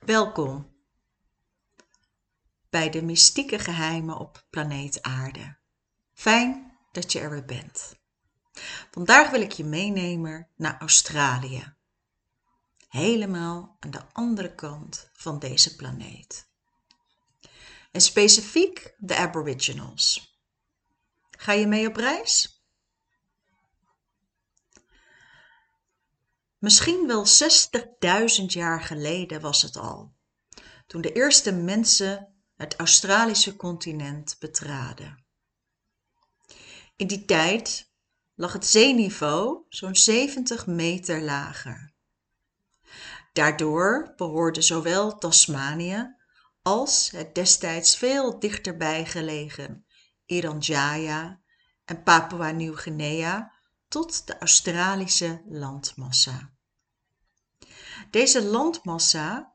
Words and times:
Welkom 0.00 0.72
bij 2.70 2.90
de 2.90 3.02
mystieke 3.02 3.58
geheimen 3.58 4.18
op 4.18 4.46
planeet 4.50 5.02
Aarde. 5.02 5.56
Fijn 6.12 6.78
dat 6.92 7.12
je 7.12 7.20
er 7.20 7.30
weer 7.30 7.44
bent. 7.44 7.96
Vandaag 8.90 9.30
wil 9.30 9.40
ik 9.40 9.52
je 9.52 9.64
meenemen 9.64 10.48
naar 10.56 10.80
Australië. 10.80 11.74
Helemaal 12.88 13.76
aan 13.80 13.90
de 13.90 14.02
andere 14.12 14.54
kant 14.54 15.10
van 15.12 15.38
deze 15.38 15.76
planeet. 15.76 16.48
En 17.90 18.00
specifiek 18.00 18.94
de 18.98 19.16
Aboriginals. 19.16 20.38
Ga 21.30 21.52
je 21.52 21.66
mee 21.66 21.88
op 21.88 21.96
reis? 21.96 22.53
Misschien 26.64 27.06
wel 27.06 27.26
60.000 28.40 28.44
jaar 28.46 28.80
geleden 28.80 29.40
was 29.40 29.62
het 29.62 29.76
al, 29.76 30.14
toen 30.86 31.00
de 31.00 31.12
eerste 31.12 31.52
mensen 31.52 32.34
het 32.56 32.76
Australische 32.76 33.56
continent 33.56 34.36
betraden. 34.38 35.24
In 36.96 37.06
die 37.06 37.24
tijd 37.24 37.92
lag 38.34 38.52
het 38.52 38.66
zeeniveau 38.66 39.64
zo'n 39.68 39.96
70 39.96 40.66
meter 40.66 41.22
lager. 41.22 41.94
Daardoor 43.32 44.12
behoorde 44.16 44.62
zowel 44.62 45.18
Tasmanië 45.18 46.16
als 46.62 47.10
het 47.10 47.34
destijds 47.34 47.96
veel 47.96 48.38
dichterbij 48.38 49.06
gelegen 49.06 49.86
Irian 50.26 51.42
en 51.84 52.02
Papua 52.02 52.50
Nieuw-Guinea 52.50 53.52
tot 53.88 54.26
de 54.26 54.38
Australische 54.38 55.42
landmassa. 55.48 56.53
Deze 58.14 58.44
landmassa 58.44 59.54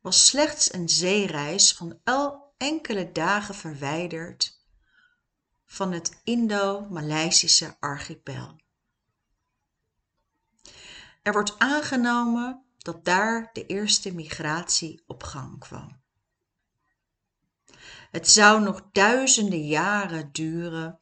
was 0.00 0.26
slechts 0.26 0.72
een 0.72 0.88
zeereis 0.88 1.72
van 1.72 2.00
enkele 2.56 3.12
dagen 3.12 3.54
verwijderd 3.54 4.64
van 5.64 5.92
het 5.92 6.20
Indo-Maleisische 6.24 7.76
archipel. 7.80 8.60
Er 11.22 11.32
wordt 11.32 11.58
aangenomen 11.58 12.64
dat 12.78 13.04
daar 13.04 13.50
de 13.52 13.66
eerste 13.66 14.14
migratie 14.14 15.02
op 15.06 15.22
gang 15.22 15.58
kwam. 15.58 16.02
Het 18.10 18.28
zou 18.28 18.62
nog 18.62 18.88
duizenden 18.92 19.66
jaren 19.66 20.32
duren 20.32 20.98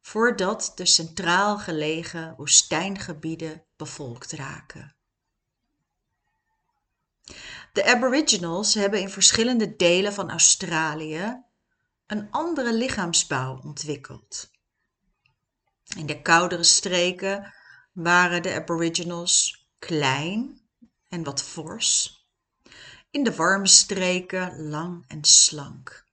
voordat 0.00 0.72
de 0.74 0.86
centraal 0.86 1.58
gelegen 1.58 2.34
woestijngebieden 2.36 3.64
bevolkt 3.76 4.32
raken. 4.32 4.96
De 7.72 7.84
Aboriginals 7.84 8.74
hebben 8.74 9.00
in 9.00 9.10
verschillende 9.10 9.76
delen 9.76 10.12
van 10.12 10.30
Australië 10.30 11.44
een 12.06 12.30
andere 12.30 12.74
lichaamsbouw 12.74 13.60
ontwikkeld. 13.64 14.50
In 15.96 16.06
de 16.06 16.22
koudere 16.22 16.62
streken 16.62 17.54
waren 17.92 18.42
de 18.42 18.54
Aboriginals 18.54 19.66
klein 19.78 20.60
en 21.08 21.22
wat 21.22 21.42
fors. 21.42 22.20
In 23.10 23.24
de 23.24 23.34
warme 23.34 23.66
streken 23.66 24.68
lang 24.68 25.04
en 25.08 25.24
slank. 25.24 26.04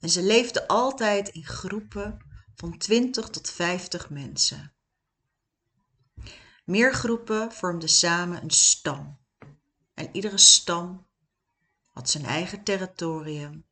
En 0.00 0.08
ze 0.08 0.22
leefden 0.22 0.66
altijd 0.66 1.28
in 1.28 1.44
groepen 1.44 2.18
van 2.54 2.78
20 2.78 3.28
tot 3.28 3.50
50 3.50 4.10
mensen. 4.10 4.72
Meer 6.64 6.94
groepen 6.94 7.52
vormden 7.52 7.88
samen 7.88 8.42
een 8.42 8.50
stam 8.50 9.19
en 10.00 10.08
iedere 10.12 10.38
stam 10.38 11.06
had 11.90 12.10
zijn 12.10 12.24
eigen 12.24 12.64
territorium, 12.64 13.66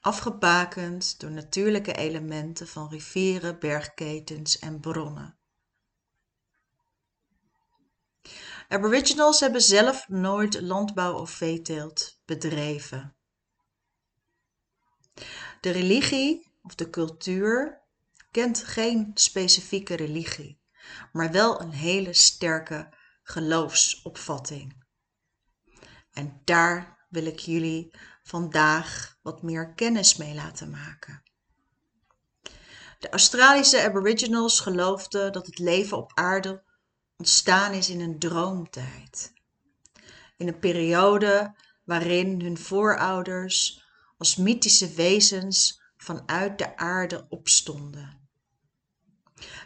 afgebakend 0.00 1.20
door 1.20 1.30
natuurlijke 1.30 1.94
elementen 1.94 2.68
van 2.68 2.88
rivieren, 2.88 3.58
bergketens 3.58 4.58
en 4.58 4.80
bronnen. 4.80 5.38
Aboriginals 8.68 9.40
hebben 9.40 9.62
zelf 9.62 10.08
nooit 10.08 10.60
landbouw 10.60 11.18
of 11.18 11.30
veeteelt 11.30 12.20
bedreven. 12.24 13.16
De 15.60 15.70
religie 15.70 16.50
of 16.62 16.74
de 16.74 16.90
cultuur 16.90 17.82
kent 18.30 18.64
geen 18.64 19.10
specifieke 19.14 19.94
religie, 19.94 20.60
maar 21.12 21.32
wel 21.32 21.60
een 21.60 21.72
hele 21.72 22.12
sterke 22.12 22.94
geloofsopvatting. 23.28 24.84
En 26.12 26.40
daar 26.44 27.06
wil 27.08 27.26
ik 27.26 27.38
jullie 27.38 27.90
vandaag 28.22 29.18
wat 29.22 29.42
meer 29.42 29.74
kennis 29.74 30.16
mee 30.16 30.34
laten 30.34 30.70
maken. 30.70 31.22
De 32.98 33.10
Australische 33.10 33.82
Aboriginals 33.82 34.60
geloofden 34.60 35.32
dat 35.32 35.46
het 35.46 35.58
leven 35.58 35.96
op 35.96 36.12
aarde 36.14 36.64
ontstaan 37.16 37.72
is 37.72 37.90
in 37.90 38.00
een 38.00 38.18
droomtijd. 38.18 39.32
In 40.36 40.48
een 40.48 40.58
periode 40.58 41.54
waarin 41.84 42.40
hun 42.40 42.58
voorouders 42.58 43.84
als 44.18 44.36
mythische 44.36 44.88
wezens 44.88 45.82
vanuit 45.96 46.58
de 46.58 46.76
aarde 46.76 47.26
opstonden 47.28 48.15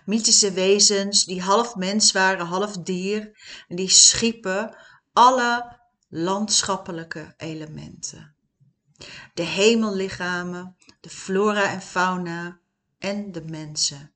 mythische 0.04 0.52
wezens 0.52 1.24
die 1.24 1.42
half 1.42 1.76
mens 1.76 2.12
waren, 2.12 2.46
half 2.46 2.76
dier. 2.76 3.38
En 3.68 3.76
die 3.76 3.88
schiepen 3.88 4.76
alle 5.12 5.80
landschappelijke 6.08 7.34
elementen. 7.36 8.34
De 9.34 9.42
hemellichamen, 9.42 10.76
de 11.00 11.10
flora 11.10 11.70
en 11.70 11.82
fauna 11.82 12.60
en 12.98 13.32
de 13.32 13.44
mensen. 13.44 14.12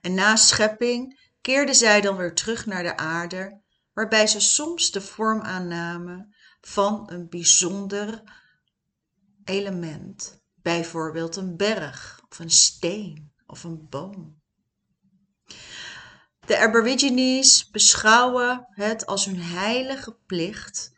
En 0.00 0.14
na 0.14 0.36
schepping 0.36 1.20
keerden 1.40 1.74
zij 1.74 2.00
dan 2.00 2.16
weer 2.16 2.34
terug 2.34 2.66
naar 2.66 2.82
de 2.82 2.96
aarde, 2.96 3.60
waarbij 3.92 4.26
ze 4.26 4.40
soms 4.40 4.90
de 4.90 5.00
vorm 5.00 5.40
aannamen 5.40 6.34
van 6.60 7.10
een 7.10 7.28
bijzonder 7.28 8.22
element, 9.44 10.42
bijvoorbeeld 10.54 11.36
een 11.36 11.56
berg 11.56 12.20
of 12.28 12.38
een 12.38 12.50
steen 12.50 13.32
of 13.46 13.64
een 13.64 13.88
boom. 13.88 14.41
De 16.52 16.58
Aborigines 16.58 17.70
beschouwen 17.70 18.66
het 18.70 19.06
als 19.06 19.24
hun 19.24 19.40
heilige 19.40 20.16
plicht 20.26 20.92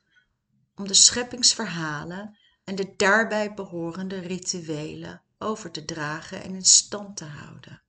om 0.74 0.86
de 0.86 0.94
scheppingsverhalen 0.94 2.38
en 2.64 2.74
de 2.74 2.94
daarbij 2.96 3.54
behorende 3.54 4.18
rituelen 4.18 5.22
over 5.38 5.70
te 5.70 5.84
dragen 5.84 6.42
en 6.42 6.54
in 6.54 6.64
stand 6.64 7.16
te 7.16 7.24
houden. 7.24 7.82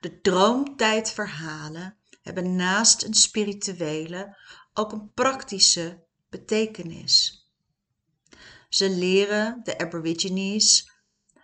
De 0.00 0.20
droomtijdverhalen 0.20 1.96
hebben 2.22 2.56
naast 2.56 3.02
een 3.02 3.14
spirituele 3.14 4.36
ook 4.74 4.92
een 4.92 5.12
praktische 5.12 6.04
betekenis. 6.28 7.46
Ze 8.68 8.90
leren 8.90 9.60
de 9.62 9.78
Aborigines 9.78 10.90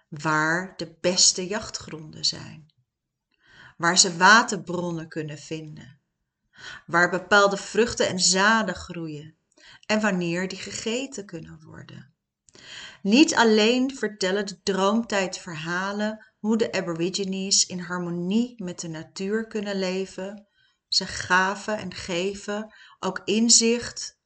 waar 0.09 0.77
de 0.77 0.97
beste 1.01 1.47
jachtgronden 1.47 2.25
zijn 2.25 2.73
waar 3.77 3.99
ze 3.99 4.17
waterbronnen 4.17 5.09
kunnen 5.09 5.39
vinden, 5.39 6.01
waar 6.87 7.11
bepaalde 7.11 7.57
vruchten 7.57 8.09
en 8.09 8.21
zaden 8.21 8.75
groeien 8.75 9.37
en 9.87 10.01
wanneer 10.01 10.49
die 10.49 10.59
gegeten 10.59 11.27
kunnen 11.27 11.61
worden. 11.65 12.15
Niet 13.03 13.35
alleen 13.35 13.97
vertellen 13.97 14.47
de 14.47 14.63
droomtijd 14.63 15.39
verhalen 15.39 16.27
hoe 16.39 16.57
de 16.57 16.73
Aborigines 16.73 17.67
in 17.67 17.79
harmonie 17.79 18.63
met 18.63 18.81
de 18.81 18.89
natuur 18.89 19.47
kunnen 19.47 19.79
leven, 19.79 20.47
ze 20.89 21.07
gaven 21.07 21.79
en 21.79 21.95
geven 21.95 22.75
ook 23.01 23.21
inzicht 23.25 24.19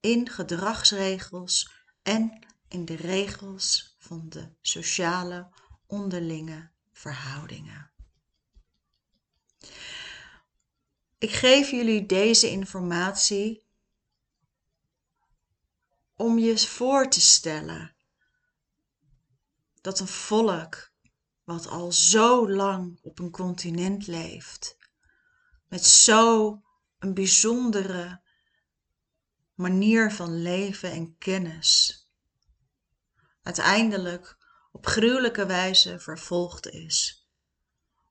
in 0.00 0.28
gedragsregels 0.28 1.70
en 2.02 2.46
in 2.68 2.84
de 2.84 2.96
regels 2.96 3.96
van 3.98 4.28
de 4.28 4.48
sociale 4.60 5.48
onderlinge 5.86 6.70
verhoudingen. 6.92 7.90
Ik 11.18 11.30
geef 11.30 11.70
jullie 11.70 12.06
deze 12.06 12.50
informatie 12.50 13.64
om 16.14 16.38
je 16.38 16.58
voor 16.58 17.08
te 17.08 17.20
stellen 17.20 17.96
dat 19.80 20.00
een 20.00 20.08
volk 20.08 20.92
wat 21.44 21.66
al 21.66 21.92
zo 21.92 22.50
lang 22.50 22.98
op 23.02 23.18
een 23.18 23.30
continent 23.30 24.06
leeft, 24.06 24.76
met 25.68 25.84
zo 25.84 26.62
een 26.98 27.14
bijzondere 27.14 28.20
manier 29.54 30.12
van 30.12 30.42
leven 30.42 30.90
en 30.90 31.18
kennis, 31.18 32.06
uiteindelijk 33.42 34.36
op 34.72 34.86
gruwelijke 34.86 35.46
wijze 35.46 35.98
vervolgd 36.00 36.66
is. 36.68 37.25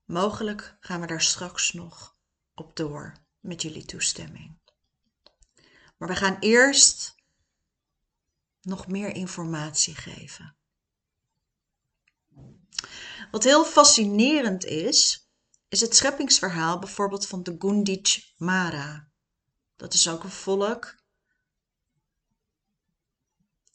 Mogelijk 0.06 0.78
gaan 0.80 1.02
we 1.02 1.08
daar 1.08 1.22
straks 1.22 1.74
nog 1.74 2.16
op 2.54 2.76
door 2.76 3.14
met 3.40 3.62
jullie 3.62 3.86
toestemming. 3.86 4.58
Maar 5.98 6.08
we 6.08 6.16
gaan 6.16 6.38
eerst 6.40 7.16
nog 8.62 8.88
meer 8.88 9.10
informatie 9.10 9.96
geven. 9.96 10.56
Wat 13.32 13.44
heel 13.44 13.66
fascinerend 13.66 14.66
is, 14.66 15.30
is 15.68 15.82
het 15.82 15.96
scheppingsverhaal 15.96 16.80
bijvoorbeeld 16.80 17.28
van 17.28 17.44
de 17.44 17.56
Gundich 17.60 18.34
Mara. 18.38 19.10
Dat 19.76 19.94
is 19.94 20.10
ook 20.10 20.24
een 20.24 20.30
volk. 20.30 20.96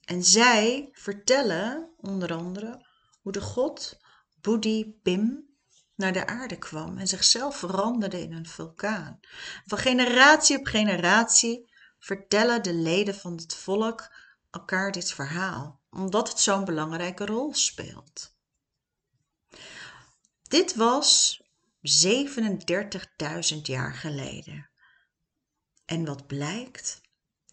En 0.05 0.25
zij 0.25 0.89
vertellen 0.93 1.91
onder 1.97 2.33
andere 2.33 2.87
hoe 3.21 3.33
de 3.33 3.41
god 3.41 3.99
Budi 4.41 4.99
Bim 5.03 5.50
naar 6.01 6.13
de 6.13 6.27
aarde 6.27 6.59
kwam 6.59 6.99
en 6.99 7.09
zichzelf 7.09 7.57
veranderde 7.57 8.21
in 8.23 8.33
een 8.33 8.47
vulkaan. 8.47 9.21
Van 9.67 9.79
generatie 9.79 10.59
op 10.59 10.67
generatie 10.67 11.73
vertellen 11.99 12.63
de 12.63 12.75
leden 12.75 13.15
van 13.15 13.37
het 13.37 13.55
volk 13.55 14.13
elkaar 14.51 14.93
dit 14.93 15.13
verhaal, 15.13 15.81
omdat 15.91 16.29
het 16.29 16.41
zo'n 16.41 16.65
belangrijke 16.65 17.27
rol 17.27 17.55
speelt. 17.55 18.35
Dit 20.43 20.75
was 20.75 21.43
37.000 21.81 23.57
jaar 23.63 23.95
geleden. 23.95 24.71
En 25.85 26.05
wat 26.05 26.27
blijkt? 26.27 27.01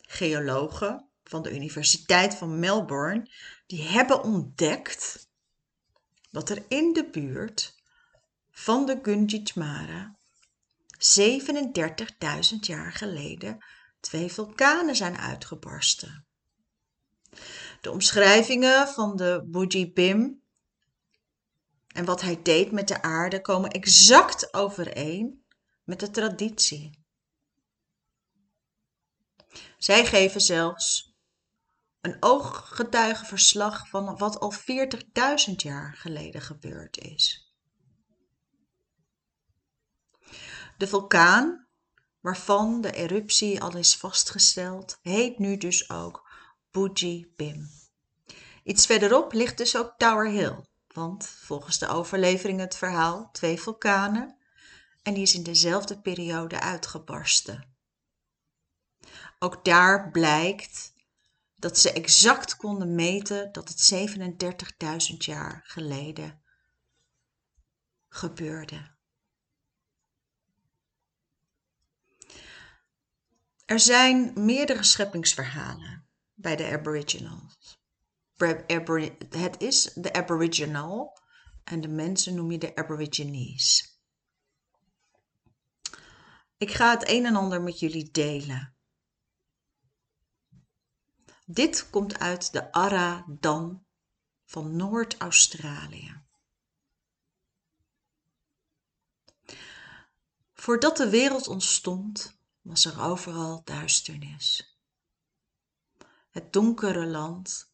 Geologen 0.02 1.10
van 1.24 1.42
de 1.42 1.56
Universiteit 1.56 2.36
van 2.36 2.60
Melbourne, 2.60 3.32
die 3.66 3.84
hebben 3.84 4.24
ontdekt 4.24 5.28
dat 6.32 6.50
er 6.50 6.66
in 6.68 6.94
de 6.94 7.10
buurt 7.10 7.77
van 8.58 8.86
de 8.86 9.00
Gunditjmara 9.02 10.16
37.000 10.98 12.60
jaar 12.60 12.92
geleden 12.92 13.66
twee 14.00 14.32
vulkanen 14.32 14.96
zijn 14.96 15.18
uitgebarsten. 15.18 16.26
De 17.82 17.92
omschrijvingen 17.92 18.88
van 18.88 19.16
de 19.16 19.44
Buji 19.46 19.94
Bim 19.94 20.42
en 21.88 22.06
wat 22.06 22.22
hij 22.22 22.42
deed 22.42 22.72
met 22.72 22.88
de 22.88 23.02
aarde 23.02 23.42
komen 23.42 23.70
exact 23.70 24.54
overeen 24.54 25.46
met 25.84 26.00
de 26.00 26.12
traditie. 26.12 27.06
Zij 29.78 30.06
geven 30.06 30.42
zelfs 30.42 31.16
een 32.02 32.18
ooggetuigenverslag 32.20 33.88
van 33.88 34.18
wat 34.18 34.40
al 34.40 34.54
40.000 34.54 35.56
jaar 35.56 35.94
geleden 35.94 36.42
gebeurd 36.42 36.98
is. 36.98 37.47
De 40.78 40.88
vulkaan, 40.88 41.68
waarvan 42.20 42.82
de 42.82 42.92
eruptie 42.92 43.62
al 43.62 43.76
is 43.76 43.96
vastgesteld, 43.96 45.00
heet 45.02 45.40
nu 45.40 45.58
dus 45.58 45.90
ook 45.90 46.30
Buji 46.72 47.34
Bim. 47.36 47.70
Iets 48.64 48.86
verderop 48.86 49.34
ligt 49.34 49.58
dus 49.58 49.78
ook 49.78 49.94
Tower 49.98 50.30
Hill, 50.30 50.66
want 50.88 51.28
volgens 51.28 51.78
de 51.78 51.88
overlevering 51.88 52.60
het 52.60 52.76
verhaal 52.76 53.30
twee 53.32 53.62
vulkanen 53.62 54.38
en 55.04 55.14
die 55.14 55.24
is 55.24 55.34
in 55.34 55.44
dezelfde 55.44 56.02
periode 56.02 56.60
uitgebarsten. 56.60 57.76
Ook 59.40 59.66
daar 59.66 60.12
blijkt 60.12 60.94
dat 61.56 61.78
ze 61.78 61.92
exact 61.92 62.56
konden 62.56 62.96
meten 62.96 63.52
dat 63.52 63.70
het 63.70 64.10
37.000 65.12 65.18
jaar 65.18 65.62
geleden 65.64 66.42
gebeurde. 68.10 68.97
Er 73.68 73.80
zijn 73.80 74.46
meerdere 74.46 74.84
scheppingsverhalen 74.84 76.08
bij 76.34 76.56
de 76.56 76.72
Aboriginals. 76.72 77.80
Het 79.30 79.62
is 79.62 79.84
de 79.84 80.14
Aboriginal 80.14 81.22
en 81.64 81.82
de 81.82 81.88
mensen 81.88 82.36
noem 82.36 82.52
je 82.52 82.58
de 82.58 82.76
Aborigines. 82.76 83.96
Ik 86.58 86.72
ga 86.72 86.90
het 86.90 87.10
een 87.10 87.26
en 87.26 87.36
ander 87.36 87.62
met 87.62 87.80
jullie 87.80 88.12
delen. 88.12 88.76
Dit 91.46 91.90
komt 91.90 92.20
uit 92.20 92.52
de 92.52 92.72
Ara-dan 92.72 93.86
van 94.46 94.76
Noord-Australië. 94.76 96.24
Voordat 100.54 100.98
de 100.98 101.10
wereld 101.10 101.48
ontstond, 101.48 102.37
was 102.68 102.86
er 102.86 103.02
overal 103.02 103.62
duisternis. 103.64 104.78
Het 106.30 106.54
donkere 106.54 107.06
land 107.06 107.72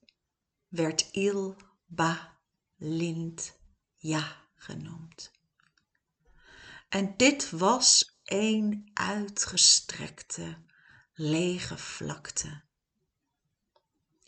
werd 0.68 1.10
Il 1.12 1.56
Ba 1.86 2.38
Lind 2.76 3.58
Ja 3.96 4.36
genoemd. 4.56 5.32
En 6.90 7.18
dit 7.18 7.50
was 7.50 8.20
een 8.24 8.92
uitgestrekte, 8.94 10.58
lege 11.14 11.78
vlakte 11.78 12.64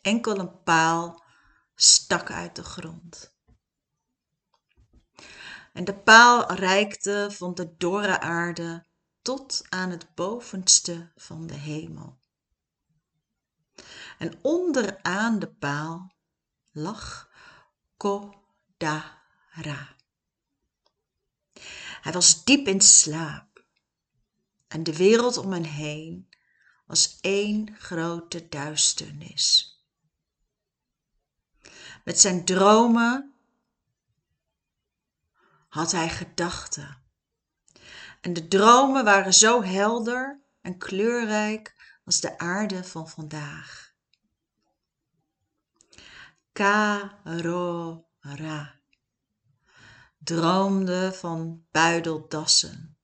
enkel 0.05 0.39
een 0.39 0.63
paal 0.63 1.23
stak 1.75 2.31
uit 2.31 2.55
de 2.55 2.63
grond. 2.63 3.33
En 5.73 5.83
de 5.83 5.95
paal 5.95 6.53
reikte 6.53 7.27
van 7.31 7.55
de 7.55 7.75
dorre 7.77 8.19
aarde 8.19 8.85
tot 9.25 9.65
aan 9.69 9.89
het 9.89 10.15
bovenste 10.15 11.11
van 11.15 11.47
de 11.47 11.53
hemel. 11.53 12.19
En 14.17 14.39
onderaan 14.41 15.39
de 15.39 15.47
paal 15.47 16.15
lag 16.71 17.29
Kodara. 17.97 19.15
Hij 22.01 22.11
was 22.13 22.43
diep 22.43 22.67
in 22.67 22.81
slaap 22.81 23.63
en 24.67 24.83
de 24.83 24.95
wereld 24.95 25.37
om 25.37 25.51
hen 25.51 25.63
heen 25.63 26.29
was 26.85 27.17
één 27.21 27.75
grote 27.75 28.49
duisternis. 28.49 29.79
Met 32.03 32.19
zijn 32.19 32.45
dromen 32.45 33.33
had 35.67 35.91
hij 35.91 36.09
gedachten. 36.09 37.04
En 38.25 38.33
de 38.33 38.47
dromen 38.47 39.03
waren 39.03 39.33
zo 39.33 39.63
helder 39.63 40.41
en 40.61 40.77
kleurrijk 40.77 41.97
als 42.05 42.19
de 42.19 42.37
aarde 42.37 42.83
van 42.83 43.09
vandaag. 43.09 43.93
Karora 46.51 47.69
droomde 50.17 51.13
van 51.13 51.65
buideldassen 51.71 52.97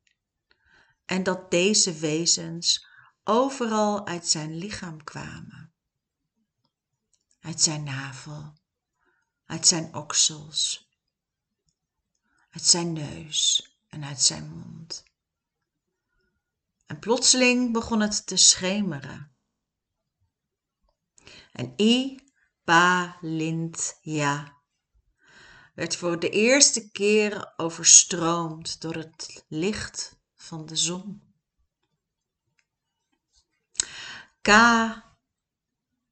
en 1.05 1.23
dat 1.23 1.51
deze 1.51 1.93
wezens 1.93 2.87
overal 3.23 4.07
uit 4.07 4.27
zijn 4.27 4.57
lichaam 4.57 5.03
kwamen. 5.03 5.73
Uit 7.39 7.61
zijn 7.61 7.83
navel, 7.83 8.53
uit 9.45 9.67
zijn 9.67 9.95
oksels, 9.95 10.89
uit 12.49 12.65
zijn 12.65 12.93
neus 12.93 13.69
en 13.87 14.03
uit 14.03 14.21
zijn 14.21 14.49
mond. 14.49 15.09
En 16.91 16.99
plotseling 16.99 17.73
begon 17.73 17.99
het 17.99 18.25
te 18.25 18.37
schemeren. 18.37 19.35
En 21.51 21.73
I, 21.81 22.19
Pa, 22.63 23.17
Lint, 23.21 23.97
Ja 24.01 24.61
werd 25.73 25.95
voor 25.95 26.19
de 26.19 26.29
eerste 26.29 26.91
keer 26.91 27.53
overstroomd 27.57 28.81
door 28.81 28.93
het 28.93 29.45
licht 29.47 30.19
van 30.35 30.65
de 30.65 30.75
zon. 30.75 31.33
Ka, 34.41 35.03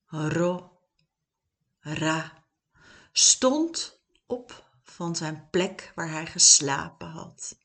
Ro, 0.06 0.80
Ra 1.80 2.46
stond 3.12 4.02
op 4.26 4.70
van 4.84 5.16
zijn 5.16 5.50
plek 5.50 5.92
waar 5.96 6.10
hij 6.10 6.26
geslapen 6.26 7.08
had. 7.08 7.58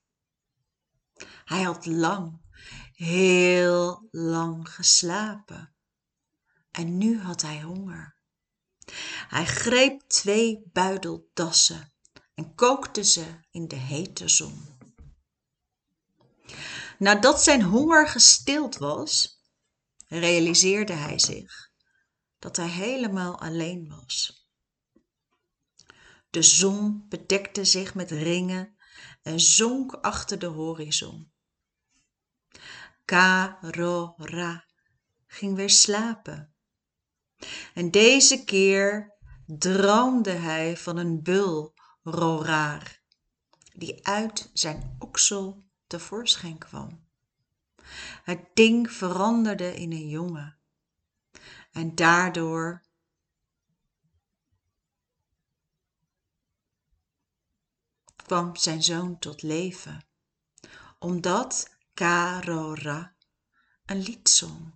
Hij 1.45 1.63
had 1.63 1.87
lang, 1.87 2.44
heel 2.95 4.09
lang 4.11 4.69
geslapen. 4.69 5.75
En 6.71 6.99
nu 6.99 7.21
had 7.21 7.43
hij 7.43 7.63
honger. 7.63 8.17
Hij 9.29 9.47
greep 9.47 10.01
twee 10.01 10.63
buideldassen 10.73 11.93
en 12.35 12.55
kookte 12.55 13.05
ze 13.05 13.39
in 13.51 13.69
de 13.69 13.77
hete 13.77 14.29
zon. 14.29 14.73
Nadat 16.99 17.43
zijn 17.43 17.63
honger 17.63 18.09
gestild 18.09 18.77
was, 18.77 19.41
realiseerde 20.07 20.93
hij 20.93 21.19
zich 21.19 21.73
dat 22.39 22.57
hij 22.57 22.69
helemaal 22.69 23.41
alleen 23.41 23.89
was. 23.89 24.49
De 26.31 26.43
zon 26.43 27.07
bedekte 27.09 27.65
zich 27.65 27.95
met 27.95 28.11
ringen 28.11 28.77
en 29.23 29.41
zonk 29.41 29.93
achter 29.93 30.39
de 30.39 30.47
horizon. 30.47 31.33
Karora 33.05 34.65
ging 35.27 35.57
weer 35.57 35.71
slapen. 35.71 36.55
En 37.75 37.91
deze 37.91 38.45
keer 38.45 39.15
droomde 39.47 40.31
hij 40.31 40.77
van 40.77 40.97
een 40.97 41.23
bul 41.23 41.75
roraar, 42.03 43.03
die 43.75 44.07
uit 44.07 44.51
zijn 44.53 44.97
oksel 44.99 45.65
tevoorschijn 45.87 46.59
kwam. 46.59 47.07
Het 48.23 48.47
ding 48.55 48.91
veranderde 48.91 49.75
in 49.77 49.93
een 49.93 50.09
jongen. 50.09 50.59
En 51.73 51.95
daardoor 51.95 52.83
kwam 58.17 58.57
zijn 58.57 58.83
zoon 58.83 59.19
tot 59.19 59.43
leven, 59.43 60.07
omdat 60.99 61.74
Karora 61.95 63.15
een 63.87 63.99
lied 63.99 64.29
zong. 64.29 64.75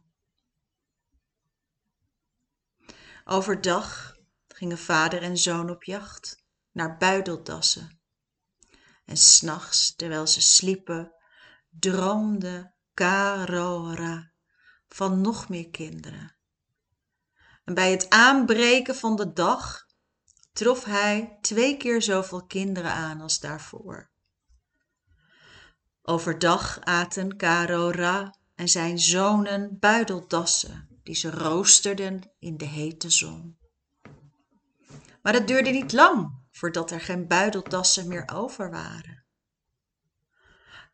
Overdag 3.25 4.16
gingen 4.48 4.78
vader 4.78 5.22
en 5.22 5.37
zoon 5.37 5.70
op 5.70 5.84
jacht 5.84 6.44
naar 6.72 6.96
buideldassen. 6.96 8.00
En 9.04 9.16
s'nachts, 9.16 9.94
terwijl 9.94 10.26
ze 10.26 10.40
sliepen, 10.40 11.12
droomde 11.68 12.72
Karora 12.94 14.32
van 14.88 15.20
nog 15.20 15.48
meer 15.48 15.70
kinderen. 15.70 16.37
En 17.64 17.75
bij 17.75 17.90
het 17.90 18.10
aanbreken 18.10 18.96
van 18.96 19.16
de 19.16 19.32
dag 19.32 19.87
trof 20.52 20.84
hij 20.84 21.38
twee 21.40 21.76
keer 21.76 22.02
zoveel 22.02 22.46
kinderen 22.46 22.92
aan 22.92 23.20
als 23.20 23.40
daarvoor. 23.40 24.10
Overdag 26.08 26.80
aten 26.80 27.36
Karora 27.36 28.34
en 28.54 28.68
zijn 28.68 28.98
zonen 28.98 29.78
buideldassen 29.78 31.00
die 31.02 31.14
ze 31.14 31.30
roosterden 31.30 32.30
in 32.38 32.56
de 32.56 32.64
hete 32.64 33.10
zon. 33.10 33.58
Maar 35.22 35.32
het 35.32 35.46
duurde 35.46 35.70
niet 35.70 35.92
lang 35.92 36.46
voordat 36.50 36.90
er 36.90 37.00
geen 37.00 37.26
buideldassen 37.26 38.08
meer 38.08 38.30
over 38.32 38.70
waren. 38.70 39.24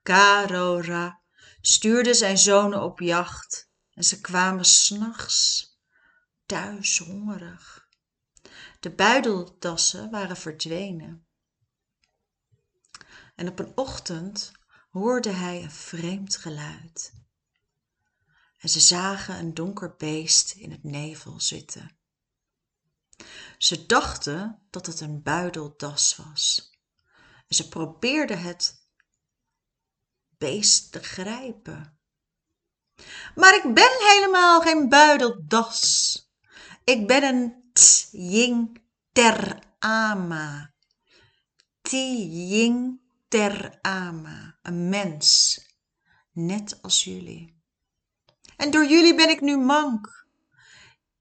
Karora 0.03 1.21
stuurde 1.61 2.15
zijn 2.15 2.39
zonen 2.39 2.83
op 2.83 3.01
jacht 3.01 3.71
en 3.91 4.05
ze 4.05 4.21
kwamen 4.21 4.65
s'nachts 4.65 5.69
thuis 6.47 6.99
hongerig. 6.99 7.89
De 8.81 8.91
buideldassen 8.91 10.11
waren 10.11 10.37
verdwenen. 10.37 11.27
En 13.35 13.49
op 13.49 13.59
een 13.59 13.73
ochtend 13.75 14.53
hoorde 14.95 15.31
hij 15.31 15.63
een 15.63 15.71
vreemd 15.71 16.37
geluid. 16.37 17.13
En 18.59 18.69
ze 18.69 18.81
zagen 18.81 19.39
een 19.39 19.55
donker 19.55 19.95
beest 19.97 20.53
in 20.53 20.71
het 20.71 20.85
nevel 20.85 21.41
zitten. 21.41 21.97
Ze 23.59 23.87
dachten 23.87 24.67
dat 24.71 24.87
het 24.87 25.01
een 25.01 25.23
buideldas 25.23 26.17
was. 26.17 26.71
En 27.49 27.57
ze 27.57 27.69
probeerden 27.69 28.43
het 28.43 28.89
beest 30.39 30.93
te 30.93 31.03
grijpen. 31.03 31.99
Maar 33.35 33.55
ik 33.55 33.75
ben 33.75 33.93
helemaal 33.99 34.61
geen 34.61 34.89
buideldas. 34.89 36.19
Ik 36.85 37.07
ben 37.07 37.23
een 37.23 37.63
Tjing 37.73 38.83
ter 39.13 39.59
ama. 39.79 40.75
Tjing 41.83 43.01
ter 43.29 43.79
ama. 43.83 44.54
Een 44.65 44.89
mens. 44.89 45.61
Net 46.33 46.83
als 46.83 47.05
jullie. 47.05 47.63
En 48.57 48.71
door 48.71 48.87
jullie 48.87 49.15
ben 49.15 49.29
ik 49.29 49.41
nu 49.41 49.57
mank. 49.57 50.27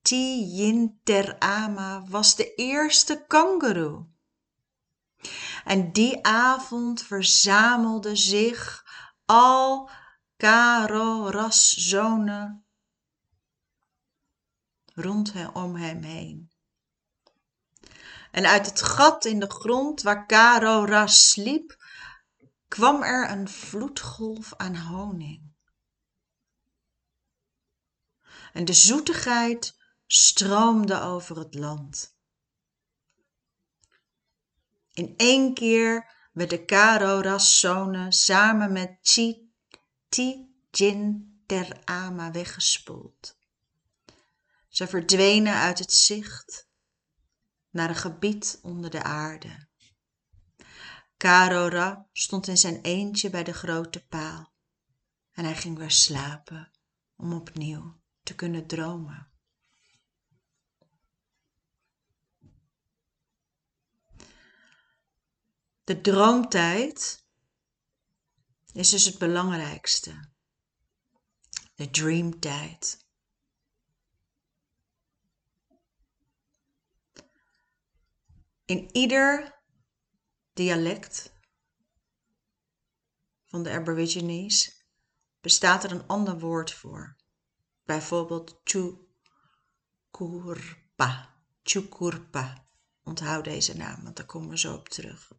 Tjin 0.01 0.99
ter 1.03 1.39
ama 1.39 2.03
was 2.07 2.35
de 2.35 2.55
eerste 2.55 3.25
kangeroe. 3.27 4.05
En 5.65 5.91
die 5.91 6.25
avond 6.25 7.01
verzamelden 7.01 8.17
zich 8.17 8.85
al 9.25 9.89
Karoras 10.37 11.73
zonen 11.73 12.65
rondom 14.93 15.75
hem 15.75 16.03
heen. 16.03 16.51
En 18.31 18.45
uit 18.45 18.65
het 18.65 18.81
gat 18.81 19.25
in 19.25 19.39
de 19.39 19.49
grond 19.49 20.01
waar 20.01 20.25
Karora 20.25 21.07
sliep, 21.07 21.82
kwam 22.73 23.03
er 23.03 23.29
een 23.29 23.47
vloedgolf 23.49 24.53
aan 24.55 24.77
honing. 24.77 25.53
En 28.53 28.65
de 28.65 28.73
zoetigheid 28.73 29.77
stroomde 30.05 31.01
over 31.01 31.37
het 31.37 31.53
land. 31.53 32.17
In 34.93 35.13
één 35.17 35.53
keer 35.53 36.13
werden 36.31 36.65
Karora's 36.65 37.59
zonen 37.59 38.11
samen 38.11 38.71
met 38.71 38.97
Chi, 39.01 39.53
Ti, 40.09 40.55
Jin 40.71 41.33
ter 41.45 41.81
Ama 41.85 42.31
weggespoeld. 42.31 43.37
Ze 44.67 44.87
verdwenen 44.87 45.55
uit 45.55 45.79
het 45.79 45.93
zicht 45.93 46.67
naar 47.69 47.89
een 47.89 47.95
gebied 47.95 48.59
onder 48.61 48.89
de 48.89 49.03
aarde. 49.03 49.67
Karora 51.23 52.09
stond 52.13 52.47
in 52.47 52.57
zijn 52.57 52.81
eentje 52.81 53.29
bij 53.29 53.43
de 53.43 53.53
grote 53.53 54.07
paal 54.07 54.53
en 55.31 55.43
hij 55.43 55.55
ging 55.55 55.77
weer 55.77 55.91
slapen 55.91 56.71
om 57.15 57.33
opnieuw 57.33 58.01
te 58.23 58.35
kunnen 58.35 58.67
dromen. 58.67 59.31
De 65.83 66.01
droomtijd 66.01 67.25
is 68.73 68.89
dus 68.89 69.05
het 69.05 69.17
belangrijkste. 69.17 70.29
De 71.75 71.89
dreamtijd. 71.89 73.07
In 78.65 78.95
ieder 78.95 79.52
dialect 80.53 81.33
van 83.45 83.63
de 83.63 83.71
Aborigines 83.71 84.85
bestaat 85.41 85.83
er 85.83 85.91
een 85.91 86.07
ander 86.07 86.39
woord 86.39 86.73
voor. 86.73 87.15
Bijvoorbeeld 87.83 88.59
chukurpa. 90.11 91.35
Chukurpa. 91.63 92.65
Onthoud 93.03 93.43
deze 93.43 93.77
naam, 93.77 94.03
want 94.03 94.15
daar 94.15 94.25
komen 94.25 94.49
we 94.49 94.57
zo 94.57 94.73
op 94.73 94.89
terug. 94.89 95.31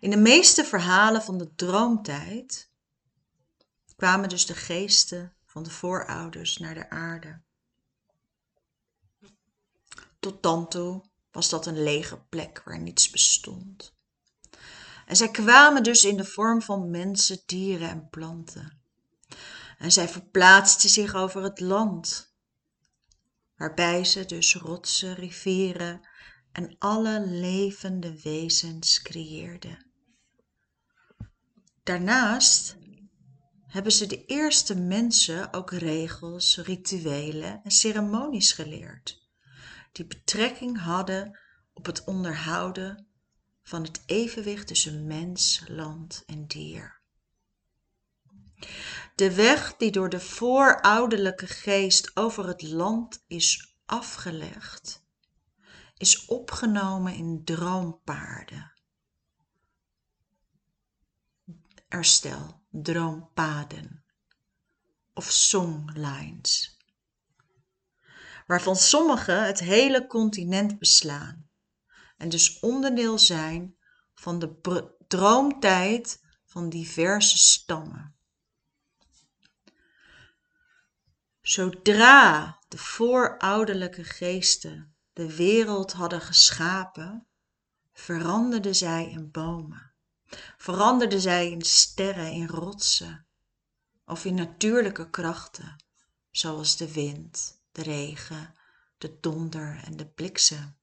In 0.00 0.10
de 0.10 0.16
meeste 0.16 0.64
verhalen 0.64 1.22
van 1.22 1.38
de 1.38 1.54
droomtijd 1.54 2.72
kwamen 3.96 4.28
dus 4.28 4.46
de 4.46 4.54
geesten 4.54 5.36
van 5.44 5.62
de 5.62 5.70
voorouders 5.70 6.58
naar 6.58 6.74
de 6.74 6.90
aarde. 6.90 7.42
Tot 10.20 10.42
dan 10.42 10.68
toe 10.68 11.04
was 11.34 11.48
dat 11.48 11.66
een 11.66 11.82
lege 11.82 12.20
plek 12.28 12.62
waar 12.64 12.80
niets 12.80 13.10
bestond. 13.10 13.94
En 15.06 15.16
zij 15.16 15.30
kwamen 15.30 15.82
dus 15.82 16.04
in 16.04 16.16
de 16.16 16.24
vorm 16.24 16.62
van 16.62 16.90
mensen, 16.90 17.42
dieren 17.46 17.88
en 17.88 18.08
planten. 18.08 18.82
En 19.78 19.92
zij 19.92 20.08
verplaatsten 20.08 20.90
zich 20.90 21.14
over 21.14 21.42
het 21.42 21.60
land, 21.60 22.34
waarbij 23.56 24.04
ze 24.04 24.24
dus 24.24 24.54
rotsen, 24.54 25.14
rivieren 25.14 26.08
en 26.52 26.76
alle 26.78 27.26
levende 27.26 28.20
wezens 28.22 29.02
creëerden. 29.02 29.86
Daarnaast 31.82 32.76
hebben 33.66 33.92
ze 33.92 34.06
de 34.06 34.24
eerste 34.24 34.74
mensen 34.74 35.52
ook 35.52 35.70
regels, 35.70 36.56
rituelen 36.56 37.60
en 37.64 37.70
ceremonies 37.70 38.52
geleerd 38.52 39.23
die 39.94 40.06
betrekking 40.06 40.80
hadden 40.80 41.38
op 41.72 41.86
het 41.86 42.04
onderhouden 42.04 43.06
van 43.62 43.82
het 43.82 44.02
evenwicht 44.06 44.66
tussen 44.66 45.06
mens, 45.06 45.64
land 45.68 46.22
en 46.26 46.46
dier. 46.46 47.00
De 49.14 49.34
weg 49.34 49.76
die 49.76 49.90
door 49.90 50.08
de 50.08 50.20
voorouderlijke 50.20 51.46
geest 51.46 52.16
over 52.16 52.46
het 52.46 52.62
land 52.62 53.24
is 53.26 53.76
afgelegd, 53.86 55.04
is 55.96 56.26
opgenomen 56.26 57.14
in 57.14 57.44
droompaarden. 57.44 58.72
Erstel, 61.88 62.62
droompaden 62.70 64.04
of 65.12 65.30
songlines 65.30 66.73
waarvan 68.46 68.76
sommige 68.76 69.32
het 69.32 69.58
hele 69.58 70.06
continent 70.06 70.78
beslaan 70.78 71.48
en 72.16 72.28
dus 72.28 72.60
onderdeel 72.60 73.18
zijn 73.18 73.76
van 74.14 74.38
de 74.38 74.92
droomtijd 75.08 76.22
van 76.44 76.68
diverse 76.68 77.38
stammen. 77.38 78.14
Zodra 81.40 82.58
de 82.68 82.78
voorouderlijke 82.78 84.04
geesten 84.04 84.94
de 85.12 85.36
wereld 85.36 85.92
hadden 85.92 86.20
geschapen, 86.20 87.26
veranderden 87.92 88.74
zij 88.74 89.10
in 89.10 89.30
bomen, 89.30 89.92
veranderden 90.56 91.20
zij 91.20 91.50
in 91.50 91.62
sterren, 91.62 92.32
in 92.32 92.46
rotsen 92.46 93.26
of 94.06 94.24
in 94.24 94.34
natuurlijke 94.34 95.10
krachten, 95.10 95.84
zoals 96.30 96.76
de 96.76 96.92
wind, 96.92 97.62
de 97.74 97.82
regen, 97.82 98.54
de 98.98 99.18
donder 99.20 99.80
en 99.84 99.96
de 99.96 100.06
bliksem 100.06 100.76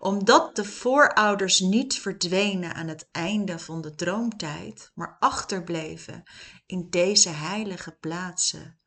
omdat 0.00 0.56
de 0.56 0.64
voorouders 0.64 1.60
niet 1.60 1.98
verdwenen 1.98 2.74
aan 2.74 2.88
het 2.88 3.08
einde 3.10 3.58
van 3.58 3.80
de 3.80 3.94
droomtijd, 3.94 4.90
maar 4.94 5.16
achterbleven 5.18 6.22
in 6.66 6.90
deze 6.90 7.28
heilige 7.28 7.92
plaatsen 7.92 8.80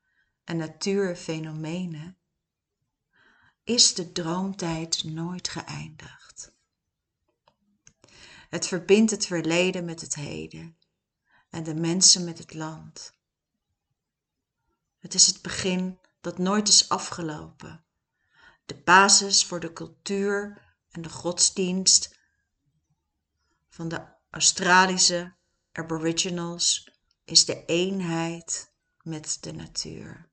en 0.43 0.57
natuurfenomenen, 0.57 2.17
is 3.63 3.93
de 3.93 4.11
droomtijd 4.11 5.03
nooit 5.03 5.47
geëindigd. 5.47 6.55
Het 8.49 8.67
verbindt 8.67 9.11
het 9.11 9.25
verleden 9.25 9.85
met 9.85 10.01
het 10.01 10.15
heden 10.15 10.77
en 11.49 11.63
de 11.63 11.75
mensen 11.75 12.23
met 12.23 12.37
het 12.37 12.53
land. 12.53 13.13
Het 15.03 15.13
is 15.13 15.27
het 15.27 15.41
begin 15.41 15.99
dat 16.21 16.37
nooit 16.37 16.67
is 16.67 16.89
afgelopen, 16.89 17.85
de 18.65 18.75
basis 18.75 19.45
voor 19.45 19.59
de 19.59 19.73
cultuur 19.73 20.61
en 20.89 21.01
de 21.01 21.09
godsdienst 21.09 22.19
van 23.69 23.87
de 23.87 24.05
Australische 24.29 25.35
Aboriginals 25.71 26.91
is 27.23 27.45
de 27.45 27.65
eenheid 27.65 28.73
met 29.01 29.37
de 29.41 29.51
natuur. 29.51 30.29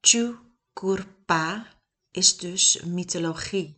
Chukurpa 0.00 1.66
is 2.10 2.36
dus 2.36 2.82
mythologie. 2.82 3.75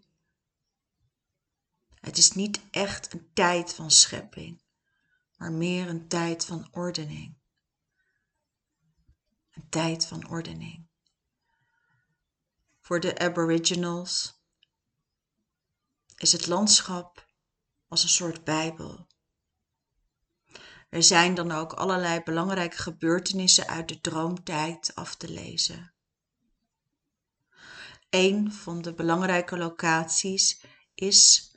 Het 2.00 2.16
is 2.18 2.32
niet 2.32 2.60
echt 2.70 3.12
een 3.12 3.30
tijd 3.32 3.74
van 3.74 3.90
schepping, 3.90 4.62
maar 5.36 5.52
meer 5.52 5.88
een 5.88 6.08
tijd 6.08 6.44
van 6.44 6.68
ordening 6.70 7.38
een 9.58 9.68
tijd 9.68 10.06
van 10.06 10.28
ordening. 10.28 10.86
Voor 12.80 13.00
de 13.00 13.18
Aboriginals 13.18 14.42
is 16.16 16.32
het 16.32 16.46
landschap 16.46 17.26
als 17.88 18.02
een 18.02 18.08
soort 18.08 18.44
Bijbel. 18.44 19.06
Er 20.88 21.02
zijn 21.02 21.34
dan 21.34 21.50
ook 21.50 21.72
allerlei 21.72 22.22
belangrijke 22.22 22.76
gebeurtenissen 22.76 23.66
uit 23.66 23.88
de 23.88 24.00
droomtijd 24.00 24.94
af 24.94 25.16
te 25.16 25.30
lezen. 25.30 25.94
Een 28.10 28.52
van 28.52 28.82
de 28.82 28.94
belangrijke 28.94 29.56
locaties 29.56 30.64
is 30.94 31.47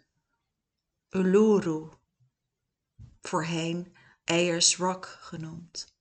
Uluru, 1.14 1.90
voorheen 3.22 3.96
Ayers 4.26 4.78
Rock 4.78 5.06
genoemd. 5.22 5.96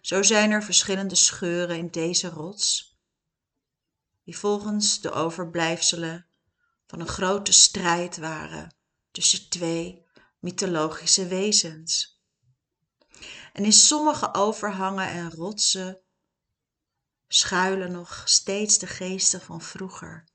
Zo 0.00 0.22
zijn 0.22 0.50
er 0.50 0.62
verschillende 0.62 1.14
scheuren 1.14 1.76
in 1.76 1.90
deze 1.90 2.28
rots, 2.28 2.98
die 4.24 4.38
volgens 4.38 5.00
de 5.00 5.10
overblijfselen 5.10 6.26
van 6.86 7.00
een 7.00 7.08
grote 7.08 7.52
strijd 7.52 8.16
waren 8.16 8.74
tussen 9.10 9.48
twee 9.48 10.06
mythologische 10.38 11.26
wezens. 11.26 12.22
En 13.52 13.64
in 13.64 13.72
sommige 13.72 14.34
overhangen 14.34 15.08
en 15.08 15.30
rotsen 15.30 16.00
schuilen 17.28 17.92
nog 17.92 18.22
steeds 18.24 18.78
de 18.78 18.86
geesten 18.86 19.40
van 19.40 19.60
vroeger. 19.60 20.28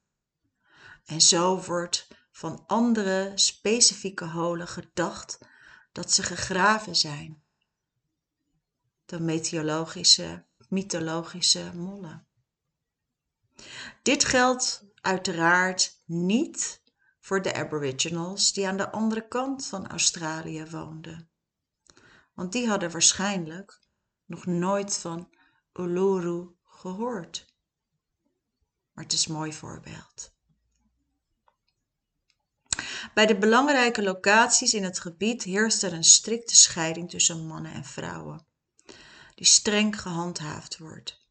En 1.05 1.21
zo 1.21 1.61
wordt 1.61 2.07
van 2.35 2.63
andere 2.67 3.31
specifieke 3.35 4.25
holen 4.25 4.67
gedacht 4.67 5.39
dat 5.91 6.11
ze 6.11 6.23
gegraven 6.23 6.95
zijn 6.95 7.43
de 9.05 9.19
meteorologische, 9.19 10.45
mythologische 10.69 11.71
mollen. 11.75 12.27
Dit 14.01 14.25
geldt 14.25 14.85
uiteraard 15.01 16.01
niet 16.05 16.81
voor 17.19 17.41
de 17.41 17.53
Aboriginals 17.53 18.53
die 18.53 18.67
aan 18.67 18.77
de 18.77 18.91
andere 18.91 19.27
kant 19.27 19.65
van 19.65 19.87
Australië 19.87 20.65
woonden. 20.65 21.29
Want 22.33 22.51
die 22.51 22.67
hadden 22.67 22.91
waarschijnlijk 22.91 23.79
nog 24.25 24.45
nooit 24.45 24.97
van 24.97 25.29
Uluru 25.73 26.55
gehoord. 26.63 27.55
Maar 28.91 29.03
het 29.03 29.13
is 29.13 29.25
een 29.25 29.33
mooi 29.33 29.53
voorbeeld. 29.53 30.34
Bij 33.13 33.25
de 33.25 33.37
belangrijke 33.37 34.03
locaties 34.03 34.73
in 34.73 34.83
het 34.83 34.99
gebied 34.99 35.43
heerst 35.43 35.83
er 35.83 35.93
een 35.93 36.03
strikte 36.03 36.55
scheiding 36.55 37.09
tussen 37.09 37.47
mannen 37.47 37.73
en 37.73 37.85
vrouwen 37.85 38.45
die 39.35 39.45
streng 39.45 40.01
gehandhaafd 40.01 40.77
wordt. 40.77 41.23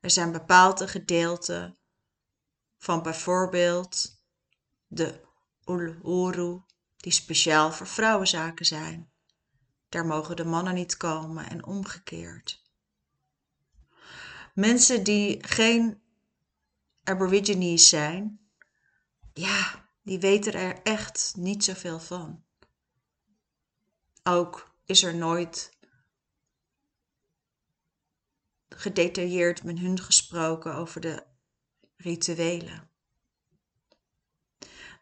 Er 0.00 0.10
zijn 0.10 0.32
bepaalde 0.32 0.88
gedeelten 0.88 1.78
van 2.78 3.02
bijvoorbeeld 3.02 4.22
de 4.86 5.20
Uluru 5.64 6.62
die 6.96 7.12
speciaal 7.12 7.72
voor 7.72 7.86
vrouwenzaken 7.86 8.66
zijn. 8.66 9.10
Daar 9.88 10.06
mogen 10.06 10.36
de 10.36 10.44
mannen 10.44 10.74
niet 10.74 10.96
komen 10.96 11.50
en 11.50 11.64
omgekeerd. 11.64 12.62
Mensen 14.54 15.04
die 15.04 15.44
geen 15.46 16.02
Aborigines 17.04 17.88
zijn, 17.88 18.40
ja, 19.32 19.81
die 20.02 20.18
weten 20.20 20.52
er 20.52 20.82
echt 20.82 21.32
niet 21.36 21.64
zoveel 21.64 22.00
van. 22.00 22.44
Ook 24.22 24.74
is 24.84 25.02
er 25.02 25.14
nooit 25.14 25.70
gedetailleerd 28.68 29.64
met 29.64 29.78
hun 29.78 30.00
gesproken 30.00 30.74
over 30.74 31.00
de 31.00 31.26
rituelen. 31.96 32.90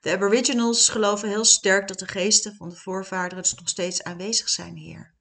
De 0.01 0.11
Aboriginals 0.11 0.89
geloven 0.89 1.29
heel 1.29 1.45
sterk 1.45 1.89
dat 1.89 1.99
de 1.99 2.07
geesten 2.07 2.57
van 2.57 2.69
de 2.69 2.77
voorvaderen 2.77 3.45
nog 3.57 3.69
steeds 3.69 4.03
aanwezig 4.03 4.49
zijn 4.49 4.77
hier. 4.77 5.15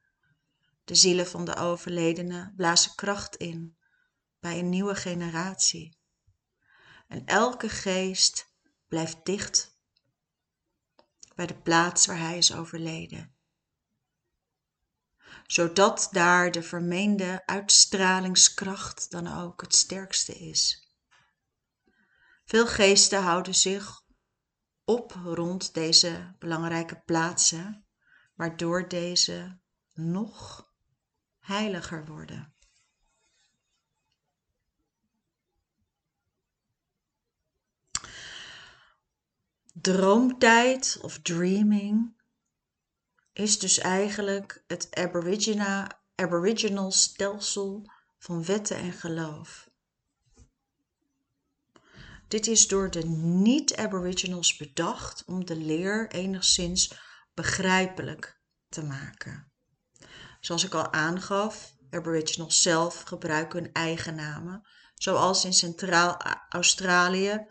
De 0.84 0.96
zielen 0.96 1.28
van 1.28 1.46
de 1.46 1.56
overledenen 1.56 2.54
blazen 2.56 2.96
kracht 2.96 3.36
in 3.36 3.78
bij 4.40 4.60
een 4.60 4.70
nieuwe 4.70 4.96
generatie. 4.96 5.98
En 7.08 7.26
elke 7.26 7.70
geest 7.70 8.49
blijft 8.90 9.26
dicht 9.26 9.78
bij 11.36 11.46
de 11.46 11.58
plaats 11.62 12.06
waar 12.06 12.20
hij 12.20 12.38
is 12.38 12.54
overleden 12.54 13.40
zodat 15.52 16.10
daar 16.12 16.52
de 16.52 16.64
vermeende 16.64 17.44
uitstralingskracht 17.46 19.12
dan 19.12 19.28
ook 19.28 19.62
het 19.62 19.76
sterkste 19.76 20.34
is. 20.34 20.92
Veel 22.46 22.68
geesten 22.68 23.22
houden 23.22 23.56
zich 23.56 24.02
op 24.84 25.12
rond 25.12 25.74
deze 25.74 26.36
belangrijke 26.40 27.02
plaatsen, 27.06 27.86
waardoor 28.36 28.88
deze 28.88 29.60
nog 29.94 30.70
heiliger 31.40 32.06
worden. 32.06 32.54
Droomtijd 39.82 40.98
of 41.02 41.20
dreaming 41.20 42.16
is 43.34 43.60
dus 43.60 43.78
eigenlijk 43.78 44.64
het 44.68 44.96
aboriginal 46.16 46.92
stelsel 46.92 47.92
van 48.18 48.46
wetten 48.46 48.78
en 48.78 48.92
geloof. 48.92 49.70
Dit 52.28 52.48
is 52.48 52.68
door 52.68 52.92
de 52.92 53.06
niet-aboriginals 53.06 54.58
bedacht 54.58 55.24
om 55.26 55.46
de 55.46 55.56
leer 55.56 56.12
enigszins 56.12 56.94
begrijpelijk 57.34 58.42
te 58.70 58.84
maken. 58.84 59.52
Zoals 60.40 60.64
ik 60.64 60.74
al 60.74 60.94
aangaf, 60.94 61.74
aboriginals 61.90 62.62
zelf 62.62 63.02
gebruiken 63.02 63.64
hun 63.64 63.74
eigen 63.74 64.16
namen, 64.16 64.68
zoals 64.96 65.46
in 65.46 65.54
Centraal-Australië 65.54 67.48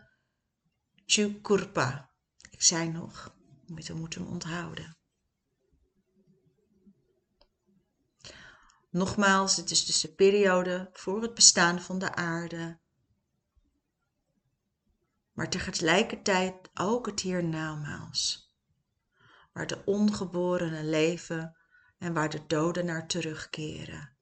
Chukurpa. 1.07 2.11
Ik 2.59 2.65
zei 2.65 2.89
nog, 2.89 3.35
we 3.67 3.95
moeten 3.95 4.23
hem 4.23 4.31
onthouden. 4.33 4.97
Nogmaals, 8.91 9.57
dit 9.57 9.71
is 9.71 9.85
dus 9.85 10.01
de 10.01 10.15
periode 10.15 10.89
voor 10.93 11.23
het 11.23 11.35
bestaan 11.35 11.81
van 11.81 11.99
de 11.99 12.15
aarde. 12.15 12.81
maar 15.33 15.51
tegelijkertijd 15.51 16.71
ook 16.75 17.07
het 17.07 17.21
hiernamaals, 17.21 18.55
waar 19.53 19.67
de 19.67 19.85
ongeborenen 19.85 20.89
leven 20.89 21.57
en 21.99 22.13
waar 22.13 22.31
de 22.31 22.47
doden 22.47 22.85
naar 22.85 23.09
terugkeren. 23.09 24.17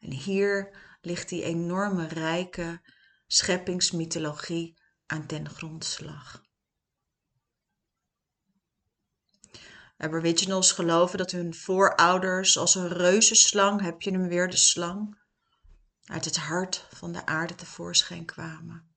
En 0.00 0.10
hier 0.10 0.76
ligt 1.00 1.28
die 1.28 1.42
enorme 1.42 2.06
rijke 2.06 2.80
scheppingsmythologie 3.26 4.80
aan 5.06 5.26
ten 5.26 5.48
grondslag. 5.50 6.44
Aboriginals 9.96 10.72
geloven 10.72 11.18
dat 11.18 11.30
hun 11.30 11.54
voorouders 11.54 12.58
als 12.58 12.74
een 12.74 12.88
reuzenslang, 12.88 13.80
heb 13.80 14.02
je 14.02 14.10
hem 14.10 14.28
weer, 14.28 14.50
de 14.50 14.56
slang, 14.56 15.18
uit 16.04 16.24
het 16.24 16.36
hart 16.36 16.86
van 16.94 17.12
de 17.12 17.26
aarde 17.26 17.54
tevoorschijn 17.54 18.24
kwamen. 18.24 18.94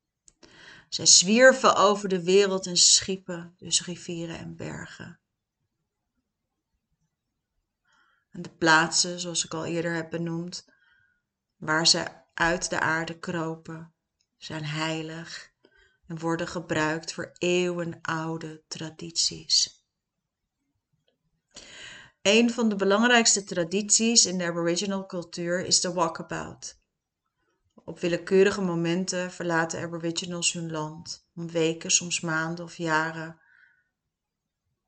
Zij 0.90 1.06
zwierven 1.06 1.76
over 1.76 2.10
de 2.10 2.24
wereld 2.24 2.66
en 2.66 2.78
schiepen 2.78 3.56
dus 3.58 3.86
rivieren 3.86 4.38
en 4.38 4.56
bergen. 4.56 5.20
En 8.32 8.42
de 8.42 8.50
plaatsen, 8.50 9.20
zoals 9.20 9.46
ik 9.46 9.54
al 9.54 9.66
eerder 9.66 9.94
heb 9.94 10.10
benoemd, 10.10 10.68
waar 11.56 11.88
ze 11.88 12.06
uit 12.34 12.70
de 12.70 12.80
aarde 12.80 13.20
kropen, 13.20 13.94
zijn 14.38 14.66
heilig 14.66 15.52
en 16.08 16.20
worden 16.20 16.48
gebruikt 16.48 17.14
voor 17.14 17.32
eeuwenoude 17.38 18.64
tradities. 18.68 19.79
Een 22.30 22.52
van 22.52 22.70
de 22.70 22.76
belangrijkste 22.76 23.44
tradities 23.44 24.26
in 24.26 24.38
de 24.38 24.46
Aboriginal 24.46 25.06
cultuur 25.06 25.65
is 25.65 25.82
de 25.82 25.94
walkabout. 25.94 26.80
Op 27.74 28.00
willekeurige 28.00 28.62
momenten 28.62 29.32
verlaten 29.32 29.82
Aboriginals 29.82 30.54
hun 30.54 30.72
land 30.72 31.28
om 31.36 31.52
weken, 31.52 31.92
soms 31.92 32.20
maanden 32.20 32.65
of 32.65 32.78
jaren 32.78 33.39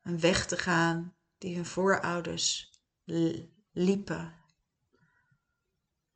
een 0.02 0.20
weg 0.20 0.46
te 0.46 0.58
gaan 0.58 1.16
die 1.38 1.56
hun 1.56 1.66
voorouders 1.66 2.80
liepen. 3.72 4.34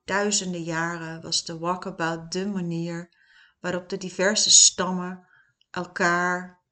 Duizenden 0.03 0.63
jaren 0.63 1.21
was 1.21 1.45
de 1.45 1.57
walkabout 1.57 2.31
de 2.31 2.47
manier 2.47 3.09
waarop 3.59 3.89
de 3.89 3.97
diverse 3.97 4.51
stammen 4.51 5.27
elkaar 5.71 6.63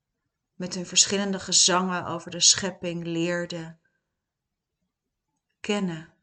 met 0.53 0.73
hun 0.73 0.85
verschillende 0.85 1.39
gezangen 1.39 2.05
over 2.05 2.31
de 2.31 2.41
schepping 2.41 3.05
leerden 3.05 3.81
kennen 5.63 6.13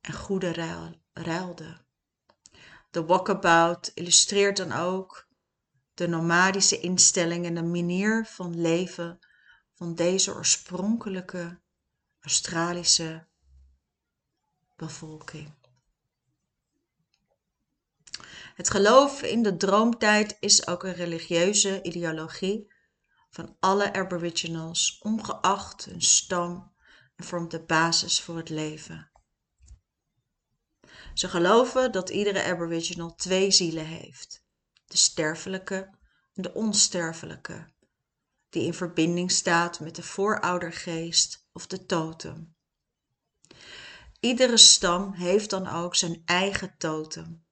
en 0.00 0.12
goede 0.12 0.52
ruil, 0.52 1.00
ruilden. 1.12 1.86
De 2.90 3.04
walkabout 3.04 3.90
illustreert 3.94 4.56
dan 4.56 4.72
ook 4.72 5.28
de 5.94 6.08
nomadische 6.08 6.80
instelling 6.80 7.46
en 7.46 7.54
de 7.54 7.62
manier 7.62 8.26
van 8.26 8.60
leven 8.60 9.18
van 9.74 9.94
deze 9.94 10.34
oorspronkelijke 10.34 11.60
Australische 12.20 13.26
bevolking. 14.76 15.54
Het 18.54 18.70
geloof 18.70 19.22
in 19.22 19.42
de 19.42 19.56
droomtijd 19.56 20.36
is 20.40 20.66
ook 20.66 20.82
een 20.82 20.94
religieuze 20.94 21.82
ideologie 21.82 22.72
van 23.30 23.56
alle 23.60 23.92
Aboriginals, 23.92 24.98
ongeacht 25.02 25.84
hun 25.84 26.02
stam 26.02 26.76
en 27.18 27.24
vormt 27.24 27.50
de 27.50 27.64
basis 27.64 28.20
voor 28.20 28.36
het 28.36 28.48
leven. 28.48 29.10
Ze 31.14 31.28
geloven 31.28 31.92
dat 31.92 32.10
iedere 32.10 32.42
Aboriginal 32.42 33.14
twee 33.14 33.50
zielen 33.50 33.86
heeft: 33.86 34.44
de 34.86 34.96
sterfelijke 34.96 35.98
en 36.34 36.42
de 36.42 36.54
onsterfelijke, 36.54 37.72
die 38.48 38.62
in 38.64 38.74
verbinding 38.74 39.30
staat 39.30 39.80
met 39.80 39.94
de 39.94 40.02
vooroudergeest 40.02 41.46
of 41.52 41.66
de 41.66 41.86
totem. 41.86 42.56
Iedere 44.20 44.56
stam 44.56 45.12
heeft 45.12 45.50
dan 45.50 45.68
ook 45.68 45.96
zijn 45.96 46.22
eigen 46.24 46.74
totem 46.78 47.46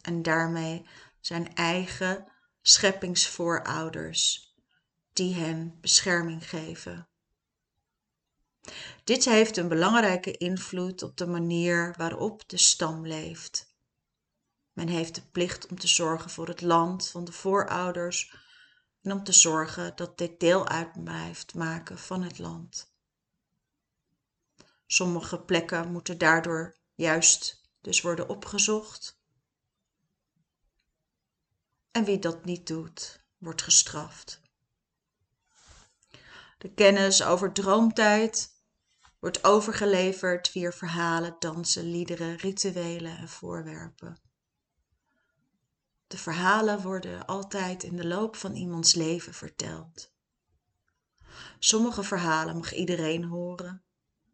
en 0.00 0.22
daarmee 0.22 0.86
zijn 1.20 1.54
eigen 1.54 2.32
scheppingsvoorouders 2.62 4.54
die 5.12 5.34
hen 5.34 5.78
bescherming 5.80 6.48
geven. 6.48 7.11
Dit 9.04 9.24
heeft 9.24 9.56
een 9.56 9.68
belangrijke 9.68 10.36
invloed 10.36 11.02
op 11.02 11.16
de 11.16 11.26
manier 11.26 11.94
waarop 11.96 12.48
de 12.48 12.56
stam 12.56 13.06
leeft. 13.06 13.74
Men 14.72 14.88
heeft 14.88 15.14
de 15.14 15.22
plicht 15.22 15.66
om 15.66 15.78
te 15.78 15.88
zorgen 15.88 16.30
voor 16.30 16.48
het 16.48 16.60
land 16.60 17.08
van 17.08 17.24
de 17.24 17.32
voorouders 17.32 18.34
en 19.02 19.12
om 19.12 19.24
te 19.24 19.32
zorgen 19.32 19.96
dat 19.96 20.18
dit 20.18 20.40
deel 20.40 20.68
uit 20.68 21.04
blijft 21.04 21.54
maken 21.54 21.98
van 21.98 22.22
het 22.22 22.38
land. 22.38 22.92
Sommige 24.86 25.40
plekken 25.40 25.92
moeten 25.92 26.18
daardoor 26.18 26.76
juist 26.94 27.70
dus 27.80 28.00
worden 28.00 28.28
opgezocht. 28.28 29.20
En 31.90 32.04
wie 32.04 32.18
dat 32.18 32.44
niet 32.44 32.66
doet, 32.66 33.24
wordt 33.38 33.62
gestraft. 33.62 34.40
De 36.58 36.72
kennis 36.74 37.22
over 37.22 37.52
droomtijd 37.52 38.51
wordt 39.22 39.44
overgeleverd 39.44 40.48
via 40.48 40.72
verhalen, 40.72 41.36
dansen, 41.38 41.90
liederen, 41.90 42.36
rituelen 42.36 43.18
en 43.18 43.28
voorwerpen. 43.28 44.20
De 46.06 46.18
verhalen 46.18 46.80
worden 46.80 47.26
altijd 47.26 47.82
in 47.82 47.96
de 47.96 48.06
loop 48.06 48.36
van 48.36 48.54
iemands 48.54 48.94
leven 48.94 49.34
verteld. 49.34 50.12
Sommige 51.58 52.02
verhalen 52.02 52.56
mag 52.56 52.74
iedereen 52.74 53.24
horen, 53.24 53.82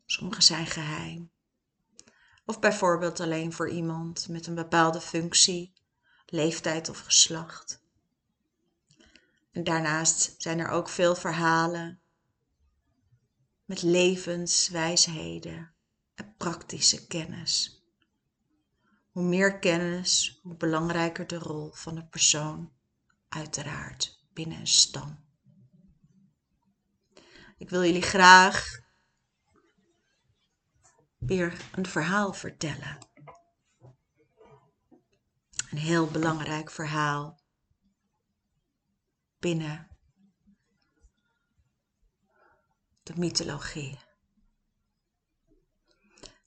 sommige 0.07 0.43
zijn 0.43 0.67
geheim. 0.67 1.31
Of 2.45 2.59
bijvoorbeeld 2.59 3.21
alleen 3.21 3.53
voor 3.53 3.71
iemand 3.71 4.29
met 4.29 4.47
een 4.47 4.55
bepaalde 4.55 5.01
functie, 5.01 5.73
leeftijd 6.27 6.89
of 6.89 7.01
geslacht. 7.01 7.83
En 9.51 9.65
daarnaast 9.65 10.35
zijn 10.39 10.59
er 10.59 10.69
ook 10.69 10.89
veel 10.89 11.15
verhalen 11.15 12.03
met 13.69 13.83
levenswijsheden 13.83 15.75
en 16.15 16.35
praktische 16.37 17.07
kennis. 17.07 17.83
Hoe 19.11 19.23
meer 19.23 19.59
kennis, 19.59 20.41
hoe 20.43 20.57
belangrijker 20.57 21.27
de 21.27 21.39
rol 21.39 21.73
van 21.73 21.97
een 21.97 22.09
persoon, 22.09 22.73
uiteraard 23.29 24.25
binnen 24.33 24.59
een 24.61 24.67
stam. 24.67 25.25
Ik 27.59 27.71
wil 27.71 27.85
jullie 27.85 28.03
graag 28.03 28.81
weer 31.19 31.57
een 31.73 31.87
verhaal 31.87 32.33
vertellen. 32.33 32.99
Een 35.71 35.79
heel 35.79 36.07
belangrijk 36.07 36.71
verhaal 36.71 37.41
binnen 39.39 39.88
de 43.09 43.15
mythologie. 43.17 43.99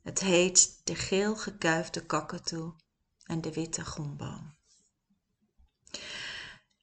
Het 0.01 0.19
heet 0.19 0.81
de 0.83 0.95
geel 0.95 1.35
gekuifde 1.35 2.05
kakatoe 2.05 2.75
en 3.23 3.41
de 3.41 3.53
witte 3.53 3.85
gomboom. 3.85 4.55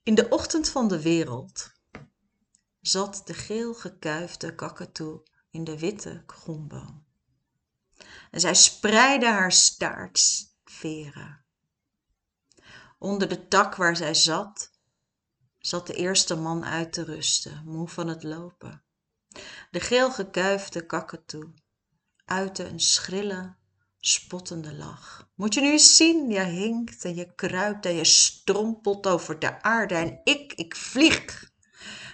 In 0.02 0.14
de 0.14 0.28
ochtend 0.28 0.68
van 0.68 0.88
de 0.88 1.02
wereld 1.02 1.72
zat 2.80 3.22
de 3.24 3.34
geel 3.34 3.74
gekuifde 3.74 4.54
kakatoe 4.54 5.22
in 5.50 5.64
de 5.64 5.78
witte 5.78 6.22
gomboom. 6.26 7.06
En 8.30 8.40
zij 8.40 8.54
spreidde 8.54 9.26
haar 9.26 9.52
staartveren. 9.52 11.44
Onder 12.98 13.28
de 13.28 13.48
tak 13.48 13.74
waar 13.74 13.96
zij 13.96 14.14
zat, 14.14 14.70
zat 15.58 15.86
de 15.86 15.94
eerste 15.94 16.36
man 16.36 16.64
uit 16.64 16.92
te 16.92 17.04
rusten, 17.04 17.62
moe 17.64 17.88
van 17.88 18.08
het 18.08 18.22
lopen. 18.22 18.82
De 19.70 19.80
geel 19.80 20.10
gekuifde 20.10 20.86
kakatoe 20.86 21.52
uitte 22.24 22.64
een 22.64 22.80
schrille, 22.80 23.54
spottende 24.00 24.74
lach. 24.74 25.30
Moet 25.34 25.54
je 25.54 25.60
nu 25.60 25.70
eens 25.70 25.96
zien, 25.96 26.30
je 26.30 26.40
hinkt 26.40 27.04
en 27.04 27.14
je 27.14 27.34
kruipt 27.34 27.86
en 27.86 27.94
je 27.94 28.04
strompelt 28.04 29.06
over 29.06 29.38
de 29.38 29.62
aarde 29.62 29.94
en 29.94 30.20
ik, 30.24 30.52
ik 30.52 30.76
vlieg. 30.76 31.50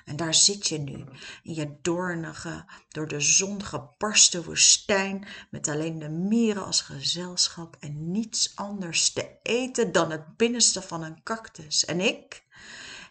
En 0.04 0.16
daar 0.16 0.34
zit 0.34 0.66
je 0.68 0.78
nu, 0.78 1.04
in 1.42 1.54
je 1.54 1.76
doornige, 1.82 2.64
door 2.88 3.08
de 3.08 3.20
zon 3.20 3.62
gebarsten 3.64 4.44
woestijn, 4.44 5.26
met 5.50 5.68
alleen 5.68 5.98
de 5.98 6.08
mieren 6.08 6.64
als 6.64 6.80
gezelschap 6.80 7.76
en 7.80 8.10
niets 8.10 8.52
anders 8.56 9.12
te 9.12 9.38
eten 9.42 9.92
dan 9.92 10.10
het 10.10 10.36
binnenste 10.36 10.82
van 10.82 11.02
een 11.02 11.22
cactus. 11.22 11.84
En 11.84 12.00
ik, 12.00 12.44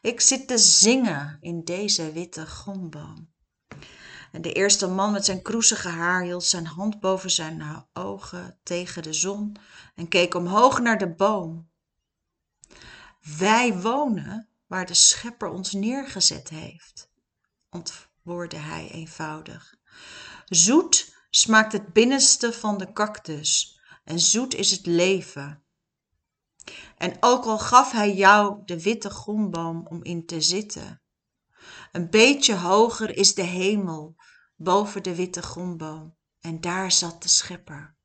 ik 0.02 0.22
zit 0.22 0.48
te 0.48 0.58
zingen 0.58 1.38
in 1.42 1.64
deze 1.64 2.12
witte 2.12 2.48
gomboom. 2.48 3.32
En 4.34 4.42
de 4.42 4.54
eerste 4.54 4.88
man 4.88 5.12
met 5.12 5.26
zijn 5.26 5.42
kroezige 5.42 5.88
haar 5.88 6.22
hield 6.24 6.44
zijn 6.44 6.66
hand 6.66 7.00
boven 7.00 7.32
zijn 7.32 7.86
ogen 7.94 8.60
tegen 8.64 9.04
de 9.04 9.14
zon 9.14 9.56
en 9.96 10.08
keek 10.08 10.34
omhoog 10.34 10.80
naar 10.80 10.98
de 10.98 11.14
boom. 11.14 11.70
Wij 13.38 13.80
wonen 13.80 14.50
waar 14.68 14.86
de 14.86 14.94
schepper 14.94 15.50
ons 15.50 15.72
neergezet 15.72 16.50
heeft, 16.50 17.10
antwoordde 17.70 18.58
hij 18.58 18.90
eenvoudig. 18.92 19.76
Zoet 20.46 21.16
smaakt 21.30 21.72
het 21.72 21.94
binnenste 21.94 22.54
van 22.54 22.78
de 22.78 22.94
cactus 22.94 23.80
en 24.04 24.20
zoet 24.20 24.54
is 24.54 24.72
het 24.72 24.86
leven. 24.86 25.64
En 26.98 27.18
ook 27.20 27.46
al 27.46 27.60
gaf 27.60 27.92
hij 27.92 28.14
jou 28.14 28.62
de 28.66 28.82
witte 28.82 29.10
gomboom 29.10 29.88
om 29.88 30.04
in 30.04 30.26
te 30.26 30.42
zitten, 30.42 31.02
een 31.92 32.10
beetje 32.10 32.56
hoger 32.56 33.18
is 33.18 33.34
de 33.34 33.42
hemel 33.42 34.16
boven 34.56 35.04
de 35.04 35.16
witte 35.16 35.44
gomboom 35.44 36.16
en 36.42 36.62
daar 36.62 36.92
zat 36.92 37.22
de 37.22 37.30
schepper. 37.30 37.96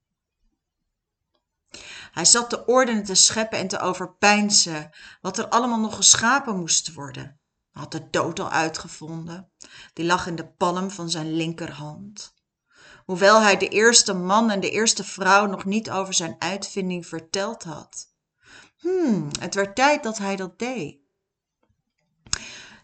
Hij 2.12 2.25
zat 2.25 2.51
te 2.51 2.66
ordenen 2.66 3.05
te 3.05 3.14
scheppen 3.14 3.59
en 3.59 3.68
te 3.68 3.79
overpeinzen 3.79 4.90
wat 5.21 5.38
er 5.38 5.49
allemaal 5.49 5.81
nog 5.81 5.97
geschapen 5.97 6.57
moest 6.57 6.92
worden. 6.92 7.38
Hij 7.73 7.83
had 7.83 7.92
de 7.92 8.11
dood 8.11 8.40
al 8.40 8.51
uitgevonden. 8.51 9.51
Die 9.92 10.05
lag 10.05 10.27
in 10.27 10.37
de 10.37 10.47
palm 10.47 10.90
van 10.90 11.11
zijn 11.11 11.33
linkerhand. 11.33 12.35
Hoewel 13.05 13.40
hij 13.40 13.57
de 13.57 13.68
eerste 13.68 14.12
man 14.12 14.51
en 14.51 14.61
de 14.61 14.71
eerste 14.71 15.05
vrouw 15.05 15.47
nog 15.47 15.64
niet 15.64 15.90
over 15.90 16.14
zijn 16.14 16.37
uitvinding 16.38 17.07
verteld 17.07 17.64
had. 17.64 18.12
Hmm, 18.79 19.29
het 19.40 19.55
werd 19.55 19.77
tijd 19.77 20.03
dat 20.03 20.18
hij 20.18 20.37
dat 20.37 20.59
deed. 20.59 20.99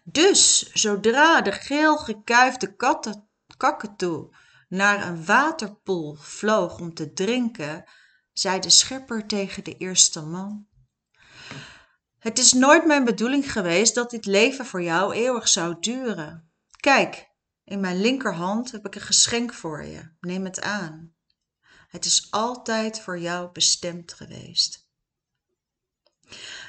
Dus, 0.06 0.72
zodra 0.72 1.40
de 1.40 1.52
geel 1.52 1.96
gekuifde 1.96 2.76
kakatoe 3.56 4.36
naar 4.68 5.06
een 5.06 5.24
waterpoel 5.24 6.14
vloog 6.14 6.78
om 6.78 6.94
te 6.94 7.12
drinken, 7.12 7.84
zei 8.32 8.60
de 8.60 8.70
schepper 8.70 9.26
tegen 9.26 9.64
de 9.64 9.76
eerste 9.76 10.22
man. 10.22 10.66
Het 12.18 12.38
is 12.38 12.52
nooit 12.52 12.86
mijn 12.86 13.04
bedoeling 13.04 13.52
geweest 13.52 13.94
dat 13.94 14.10
dit 14.10 14.26
leven 14.26 14.66
voor 14.66 14.82
jou 14.82 15.14
eeuwig 15.14 15.48
zou 15.48 15.76
duren. 15.80 16.52
Kijk, 16.80 17.30
in 17.64 17.80
mijn 17.80 18.00
linkerhand 18.00 18.72
heb 18.72 18.86
ik 18.86 18.94
een 18.94 19.00
geschenk 19.00 19.54
voor 19.54 19.84
je. 19.84 20.10
Neem 20.20 20.44
het 20.44 20.60
aan. 20.60 21.14
Het 21.88 22.04
is 22.04 22.30
altijd 22.30 23.00
voor 23.00 23.18
jou 23.18 23.52
bestemd 23.52 24.12
geweest. 24.12 24.88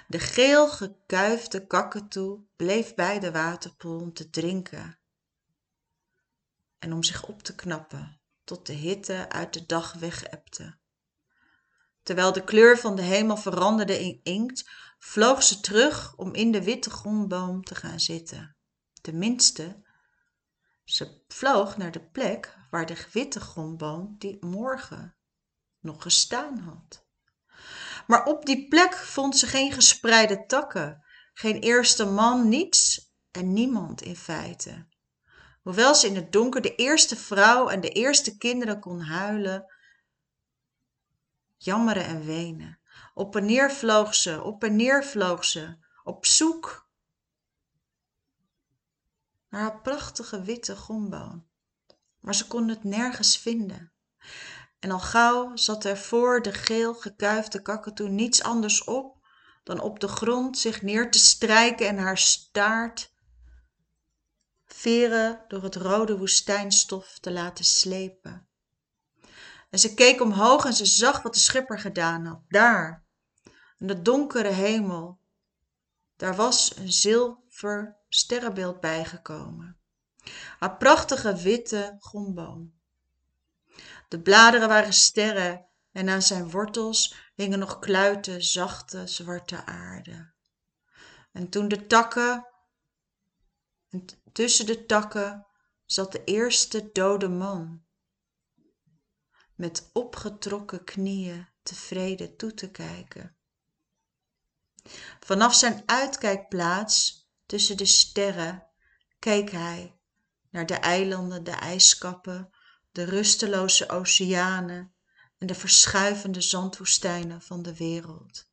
De 0.07 0.19
geel 0.19 0.69
gekuifde 0.69 1.67
kakatoe 1.67 2.43
bleef 2.55 2.93
bij 2.93 3.19
de 3.19 3.31
waterpoel 3.31 3.99
om 3.99 4.13
te 4.13 4.29
drinken 4.29 4.99
en 6.79 6.93
om 6.93 7.03
zich 7.03 7.27
op 7.27 7.43
te 7.43 7.55
knappen 7.55 8.19
tot 8.43 8.65
de 8.65 8.73
hitte 8.73 9.29
uit 9.29 9.53
de 9.53 9.65
dag 9.65 9.93
wegepte. 9.93 10.77
Terwijl 12.03 12.33
de 12.33 12.43
kleur 12.43 12.77
van 12.77 12.95
de 12.95 13.01
hemel 13.01 13.37
veranderde 13.37 13.99
in 13.99 14.19
inkt, 14.23 14.69
vloog 14.97 15.43
ze 15.43 15.59
terug 15.59 16.15
om 16.15 16.33
in 16.33 16.51
de 16.51 16.63
witte 16.63 16.89
grondboom 16.89 17.63
te 17.63 17.75
gaan 17.75 17.99
zitten. 17.99 18.55
Tenminste, 19.01 19.83
ze 20.83 21.21
vloog 21.27 21.77
naar 21.77 21.91
de 21.91 22.03
plek 22.09 22.57
waar 22.69 22.85
de 22.85 23.07
witte 23.11 23.39
grondboom 23.39 24.15
die 24.17 24.45
morgen 24.45 25.15
nog 25.79 26.01
gestaan 26.01 26.57
had. 26.57 27.04
Maar 28.07 28.25
op 28.25 28.45
die 28.45 28.67
plek 28.67 28.95
vond 28.95 29.37
ze 29.37 29.47
geen 29.47 29.71
gespreide 29.71 30.45
takken, 30.45 31.03
geen 31.33 31.59
eerste 31.59 32.05
man, 32.05 32.49
niets 32.49 33.13
en 33.31 33.53
niemand 33.53 34.01
in 34.01 34.15
feite. 34.15 34.87
Hoewel 35.61 35.95
ze 35.95 36.07
in 36.07 36.15
het 36.15 36.31
donker 36.31 36.61
de 36.61 36.75
eerste 36.75 37.15
vrouw 37.15 37.67
en 37.69 37.81
de 37.81 37.89
eerste 37.89 38.37
kinderen 38.37 38.79
kon 38.79 39.01
huilen, 39.01 39.73
jammeren 41.57 42.05
en 42.05 42.25
wenen. 42.25 42.79
Op 43.13 43.35
en 43.35 43.45
neer 43.45 43.71
vloog 43.71 44.15
ze, 44.15 44.43
op 44.43 44.63
en 44.63 44.75
neer 44.75 45.03
vloog 45.03 45.45
ze, 45.45 45.77
op 46.03 46.25
zoek 46.25 46.89
naar 49.49 49.61
haar 49.61 49.81
prachtige 49.81 50.41
witte 50.41 50.75
gomboon. 50.75 51.45
Maar 52.19 52.35
ze 52.35 52.47
kon 52.47 52.67
het 52.67 52.83
nergens 52.83 53.37
vinden. 53.37 53.91
En 54.79 54.91
al 54.91 54.99
gauw 54.99 55.55
zat 55.55 55.85
er 55.85 55.97
voor 55.97 56.41
de 56.41 56.53
geel 56.53 56.93
gekuifde 56.93 57.61
kakatoe 57.61 58.09
niets 58.09 58.43
anders 58.43 58.83
op 58.83 59.17
dan 59.63 59.79
op 59.79 59.99
de 59.99 60.07
grond 60.07 60.57
zich 60.57 60.81
neer 60.81 61.11
te 61.11 61.19
strijken 61.19 61.88
en 61.88 61.97
haar 61.97 62.17
staart 62.17 63.13
veren 64.65 65.45
door 65.47 65.63
het 65.63 65.75
rode 65.75 66.17
woestijnstof 66.17 67.19
te 67.19 67.31
laten 67.31 67.65
slepen. 67.65 68.47
En 69.69 69.79
ze 69.79 69.93
keek 69.93 70.21
omhoog 70.21 70.65
en 70.65 70.73
ze 70.73 70.85
zag 70.85 71.21
wat 71.21 71.33
de 71.33 71.39
schipper 71.39 71.79
gedaan 71.79 72.25
had. 72.25 72.41
Daar, 72.47 73.05
in 73.77 73.88
de 73.88 74.01
donkere 74.01 74.49
hemel, 74.49 75.19
daar 76.15 76.35
was 76.35 76.77
een 76.77 76.91
zilver 76.91 77.97
sterrenbeeld 78.09 78.79
bijgekomen. 78.79 79.77
Haar 80.59 80.77
prachtige 80.77 81.35
witte 81.35 81.95
gomboom. 81.99 82.74
De 84.07 84.21
bladeren 84.21 84.67
waren 84.67 84.93
sterren 84.93 85.65
en 85.91 86.09
aan 86.09 86.21
zijn 86.21 86.51
wortels 86.51 87.15
hingen 87.33 87.59
nog 87.59 87.79
kluiten 87.79 88.43
zachte 88.43 89.07
zwarte 89.07 89.65
aarde. 89.65 90.33
En 91.31 91.49
toen 91.49 91.67
de 91.67 91.88
takken, 91.88 92.47
en 93.89 94.05
tussen 94.31 94.65
de 94.65 94.85
takken 94.85 95.47
zat 95.85 96.11
de 96.11 96.23
eerste 96.23 96.89
dode 96.91 97.27
man 97.27 97.85
met 99.55 99.89
opgetrokken 99.93 100.83
knieën 100.83 101.47
tevreden 101.63 102.35
toe 102.35 102.53
te 102.53 102.71
kijken. 102.71 103.35
Vanaf 105.19 105.53
zijn 105.55 105.83
uitkijkplaats 105.85 107.29
tussen 107.45 107.77
de 107.77 107.85
sterren 107.85 108.67
keek 109.19 109.49
hij 109.49 109.99
naar 110.49 110.65
de 110.65 110.73
eilanden, 110.75 111.43
de 111.43 111.51
ijskappen, 111.51 112.54
de 112.95 113.03
rusteloze 113.03 113.89
oceanen 113.89 114.93
en 115.38 115.47
de 115.47 115.55
verschuivende 115.55 116.41
zandwoestijnen 116.41 117.41
van 117.41 117.62
de 117.62 117.75
wereld. 117.75 118.47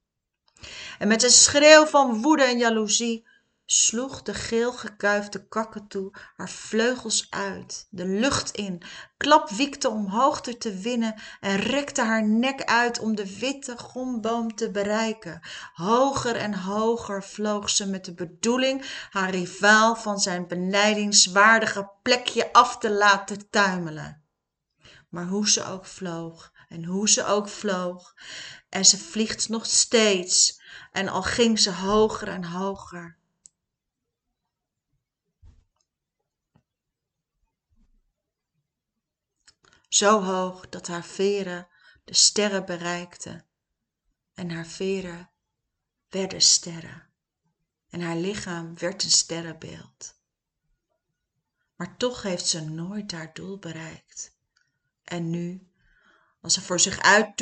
En 0.98 1.08
met 1.08 1.22
een 1.22 1.30
schreeuw 1.30 1.86
van 1.86 2.22
woede 2.22 2.42
en 2.42 2.58
jaloezie 2.58 3.28
sloeg 3.66 4.22
de 4.22 4.34
geel 4.34 4.72
gekuifde 4.72 5.48
kakatoe 5.48 6.12
haar 6.36 6.50
vleugels 6.50 7.26
uit 7.30 7.86
de 7.90 8.06
lucht 8.06 8.50
in 8.50 8.82
klapwiekte 9.16 9.88
om 9.88 10.06
hoogte 10.06 10.58
te 10.58 10.74
winnen 10.74 11.14
en 11.40 11.56
rekte 11.56 12.02
haar 12.02 12.28
nek 12.28 12.64
uit 12.64 12.98
om 12.98 13.16
de 13.16 13.38
witte 13.38 13.78
gomboom 13.78 14.54
te 14.54 14.70
bereiken 14.70 15.40
hooger 15.72 16.36
en 16.36 16.54
hooger 16.54 17.24
vloog 17.24 17.70
ze 17.70 17.86
met 17.86 18.04
de 18.04 18.14
bedoeling 18.14 19.06
haar 19.10 19.30
rivaal 19.30 19.96
van 19.96 20.18
zijn 20.18 20.46
benijdingswaardige 20.48 21.90
plekje 22.02 22.52
af 22.52 22.78
te 22.78 22.90
laten 22.90 23.50
tuimelen 23.50 24.21
maar 25.12 25.26
hoe 25.26 25.48
ze 25.48 25.64
ook 25.64 25.86
vloog 25.86 26.52
en 26.68 26.84
hoe 26.84 27.08
ze 27.08 27.24
ook 27.24 27.48
vloog 27.48 28.14
en 28.68 28.84
ze 28.84 28.98
vliegt 28.98 29.48
nog 29.48 29.66
steeds 29.66 30.60
en 30.92 31.08
al 31.08 31.22
ging 31.22 31.58
ze 31.58 31.72
hooger 31.72 32.28
en 32.28 32.44
hooger 32.44 33.18
zo 39.88 40.22
hoog 40.22 40.68
dat 40.68 40.86
haar 40.86 41.04
veren 41.04 41.68
de 42.04 42.14
sterren 42.14 42.64
bereikten 42.64 43.46
en 44.34 44.50
haar 44.50 44.66
veren 44.66 45.30
werden 46.08 46.40
sterren 46.40 47.10
en 47.88 48.00
haar 48.00 48.16
lichaam 48.16 48.78
werd 48.78 49.02
een 49.04 49.10
sterrenbeeld. 49.10 50.20
Maar 51.76 51.96
toch 51.96 52.22
heeft 52.22 52.46
ze 52.46 52.60
nooit 52.60 53.12
haar 53.12 53.32
doel 53.32 53.58
bereikt 53.58 54.40
en 55.12 55.30
nu 55.30 55.70
als 56.40 56.54
ze 56.54 56.60
voor 56.60 56.80
zich 56.80 57.00
uit 57.00 57.36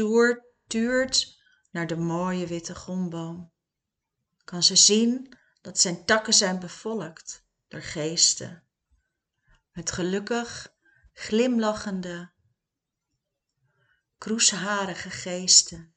tuurt 0.67 1.39
naar 1.71 1.87
de 1.87 1.97
mooie 1.97 2.47
witte 2.47 2.75
gomboom 2.75 3.53
kan 4.45 4.63
ze 4.63 4.77
zien 4.77 5.37
dat 5.61 5.79
zijn 5.79 6.05
takken 6.05 6.33
zijn 6.33 6.59
bevolkt 6.59 7.47
door 7.69 7.83
geesten. 7.83 8.65
Met 9.73 9.91
gelukkig 9.91 10.75
glimlachende 11.13 12.33
kroesharige 14.19 15.11
geesten. 15.11 15.95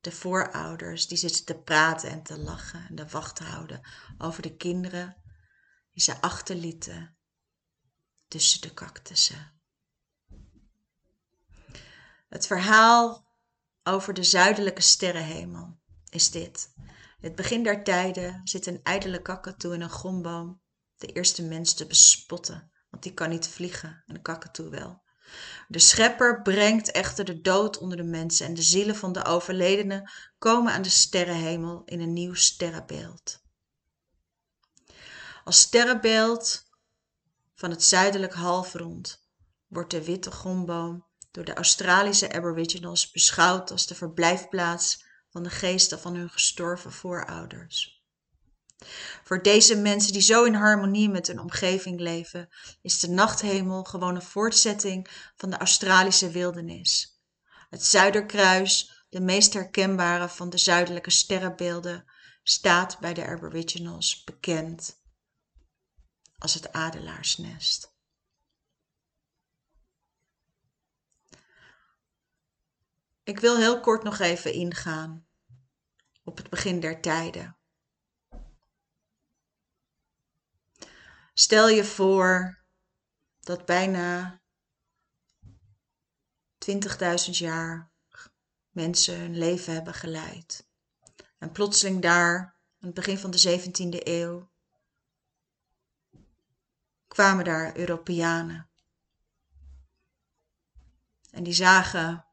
De 0.00 0.12
voorouders 0.12 1.06
die 1.06 1.18
zitten 1.18 1.44
te 1.44 1.58
praten 1.58 2.10
en 2.10 2.22
te 2.22 2.38
lachen 2.38 2.86
en 2.88 2.94
de 2.94 3.08
wacht 3.08 3.38
houden 3.38 3.80
over 4.18 4.42
de 4.42 4.56
kinderen 4.56 5.16
die 5.90 6.02
ze 6.02 6.20
achterlieten 6.20 7.16
tussen 8.28 8.60
de 8.60 8.74
cactussen 8.74 9.54
het 12.34 12.46
verhaal 12.46 13.26
over 13.82 14.14
de 14.14 14.22
zuidelijke 14.22 14.82
sterrenhemel 14.82 15.78
is 16.08 16.30
dit. 16.30 16.72
Het 17.20 17.34
begin 17.34 17.62
der 17.62 17.84
tijden 17.84 18.40
zit 18.44 18.66
een 18.66 18.80
ijdele 18.82 19.22
kakatoe 19.22 19.74
in 19.74 19.80
een 19.80 19.90
gomboom 19.90 20.60
de 20.96 21.06
eerste 21.06 21.42
mens 21.42 21.74
te 21.74 21.86
bespotten 21.86 22.72
want 22.90 23.02
die 23.02 23.14
kan 23.14 23.28
niet 23.28 23.48
vliegen 23.48 24.02
en 24.06 24.14
de 24.14 24.20
kakatoe 24.20 24.68
wel. 24.68 25.02
De 25.68 25.78
schepper 25.78 26.42
brengt 26.42 26.90
echter 26.90 27.24
de 27.24 27.40
dood 27.40 27.78
onder 27.78 27.96
de 27.96 28.02
mensen 28.02 28.46
en 28.46 28.54
de 28.54 28.62
zielen 28.62 28.96
van 28.96 29.12
de 29.12 29.24
overledenen 29.24 30.10
komen 30.38 30.72
aan 30.72 30.82
de 30.82 30.88
sterrenhemel 30.88 31.82
in 31.84 32.00
een 32.00 32.12
nieuw 32.12 32.34
sterrenbeeld. 32.34 33.42
Als 35.44 35.60
sterrenbeeld 35.60 36.62
van 37.54 37.70
het 37.70 37.82
zuidelijk 37.82 38.34
halfrond 38.34 39.28
wordt 39.66 39.90
de 39.90 40.04
witte 40.04 40.32
gomboom 40.32 41.06
door 41.34 41.44
de 41.44 41.54
Australische 41.54 42.32
Aboriginals 42.32 43.10
beschouwd 43.10 43.70
als 43.70 43.86
de 43.86 43.94
verblijfplaats 43.94 45.04
van 45.30 45.42
de 45.42 45.50
geesten 45.50 46.00
van 46.00 46.14
hun 46.14 46.30
gestorven 46.30 46.92
voorouders. 46.92 48.04
Voor 49.24 49.42
deze 49.42 49.76
mensen 49.76 50.12
die 50.12 50.22
zo 50.22 50.44
in 50.44 50.54
harmonie 50.54 51.08
met 51.08 51.26
hun 51.26 51.40
omgeving 51.40 52.00
leven, 52.00 52.48
is 52.82 53.00
de 53.00 53.08
nachthemel 53.08 53.84
gewoon 53.84 54.14
een 54.14 54.22
voortzetting 54.22 55.08
van 55.36 55.50
de 55.50 55.56
Australische 55.56 56.30
wildernis. 56.30 57.20
Het 57.70 57.84
Zuiderkruis, 57.84 59.04
de 59.08 59.20
meest 59.20 59.52
herkenbare 59.52 60.28
van 60.28 60.50
de 60.50 60.58
zuidelijke 60.58 61.10
sterrenbeelden, 61.10 62.04
staat 62.42 62.98
bij 62.98 63.14
de 63.14 63.26
Aboriginals 63.26 64.24
bekend 64.24 65.02
als 66.38 66.54
het 66.54 66.72
adelaarsnest. 66.72 67.93
Ik 73.24 73.40
wil 73.40 73.56
heel 73.56 73.80
kort 73.80 74.02
nog 74.02 74.18
even 74.18 74.52
ingaan 74.52 75.26
op 76.22 76.36
het 76.36 76.50
begin 76.50 76.80
der 76.80 77.00
tijden. 77.00 77.56
Stel 81.34 81.68
je 81.68 81.84
voor 81.84 82.64
dat 83.40 83.64
bijna 83.64 84.40
20.000 86.72 87.30
jaar 87.30 87.92
mensen 88.70 89.18
hun 89.18 89.38
leven 89.38 89.72
hebben 89.72 89.94
geleid. 89.94 90.68
En 91.38 91.52
plotseling 91.52 92.02
daar, 92.02 92.38
aan 92.80 92.86
het 92.86 92.94
begin 92.94 93.18
van 93.18 93.30
de 93.30 93.60
17e 93.60 94.06
eeuw, 94.06 94.50
kwamen 97.06 97.44
daar 97.44 97.76
Europeanen. 97.76 98.68
En 101.30 101.42
die 101.42 101.52
zagen 101.52 102.23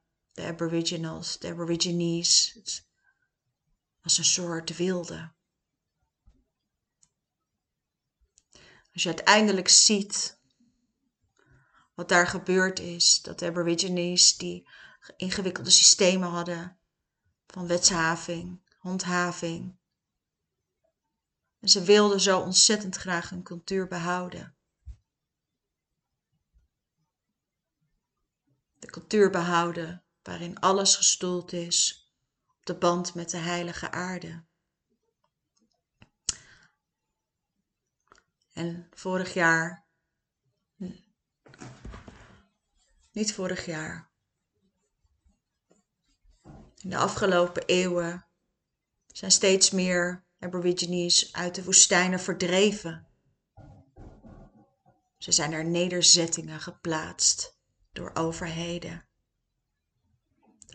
de 0.42 0.48
Aboriginals, 0.48 1.40
de 1.40 1.48
Aborigines, 1.48 2.62
als 4.02 4.18
een 4.18 4.26
soort 4.26 4.78
wilde. 4.78 5.32
Als 8.94 9.04
je 9.04 9.08
uiteindelijk 9.08 9.68
ziet 9.68 10.40
wat 11.94 12.10
daar 12.10 12.28
gebeurd 12.28 12.80
is, 12.80 13.22
dat 13.22 13.40
de 13.40 13.46
Aborigines 13.46 14.38
die 14.38 14.70
ingewikkelde 15.18 15.70
systemen 15.70 16.30
hadden 16.30 16.78
van 17.48 17.68
wetshaving, 17.68 18.62
handhaving. 18.78 19.78
En 21.60 21.70
ze 21.70 21.84
wilden 21.84 22.20
zo 22.20 22.40
ontzettend 22.40 22.96
graag 22.96 23.30
hun 23.30 23.44
cultuur 23.44 23.88
behouden. 23.88 24.56
De 28.80 28.88
cultuur 28.88 29.30
behouden 29.30 30.01
waarin 30.22 30.60
alles 30.60 30.96
gestoeld 30.96 31.54
is 31.54 32.12
op 32.48 32.66
de 32.66 32.76
band 32.76 33.14
met 33.14 33.30
de 33.30 33.38
heilige 33.38 33.92
aarde. 33.92 34.44
En 38.54 38.88
vorig 38.92 39.34
jaar, 39.34 39.86
niet 43.12 43.34
vorig 43.34 43.66
jaar, 43.66 44.12
in 46.78 46.90
de 46.90 46.98
afgelopen 46.98 47.66
eeuwen 47.66 48.26
zijn 49.08 49.32
steeds 49.32 49.72
meer 49.72 50.26
Aborigines 50.40 51.34
uit 51.34 51.56
de 51.56 51.64
woestijnen 51.64 52.20
verdreven. 52.20 53.08
Ze 55.18 55.32
zijn 55.32 55.52
er 55.52 55.66
nederzettingen 55.66 56.60
geplaatst 56.60 57.58
door 57.92 58.12
overheden. 58.14 59.06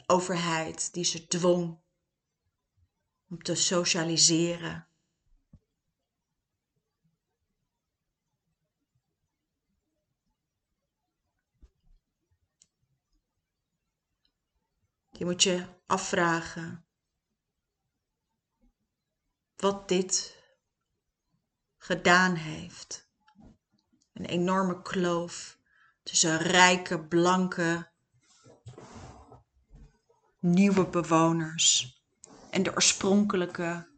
Overheid 0.07 0.93
die 0.93 1.05
ze 1.05 1.27
dwong 1.27 1.81
om 3.29 3.43
te 3.43 3.55
socialiseren. 3.55 4.89
Je 15.11 15.25
moet 15.25 15.43
je 15.43 15.67
afvragen 15.87 16.87
wat 19.57 19.89
dit 19.89 20.43
gedaan 21.77 22.35
heeft. 22.35 23.11
Een 24.13 24.25
enorme 24.25 24.83
kloof 24.83 25.59
tussen 26.03 26.39
rijke, 26.39 27.07
blanke, 27.07 27.93
nieuwe 30.47 30.87
bewoners 30.87 32.01
en 32.51 32.63
de 32.63 32.75
oorspronkelijke 32.75 33.89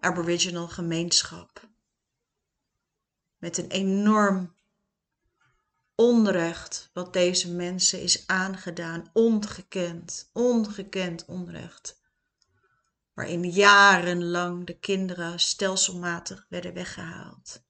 Aboriginal 0.00 0.68
gemeenschap. 0.68 1.68
Met 3.38 3.58
een 3.58 3.70
enorm 3.70 4.54
onrecht 5.94 6.90
wat 6.92 7.12
deze 7.12 7.52
mensen 7.52 8.02
is 8.02 8.26
aangedaan, 8.26 9.10
ongekend, 9.12 10.30
ongekend 10.32 11.24
onrecht. 11.24 12.00
Waarin 13.14 13.50
jarenlang 13.50 14.66
de 14.66 14.78
kinderen 14.78 15.40
stelselmatig 15.40 16.46
werden 16.48 16.74
weggehaald. 16.74 17.66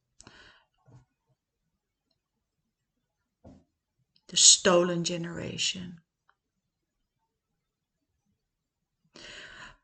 De 4.25 4.37
stolen 4.37 5.07
generation. 5.07 6.03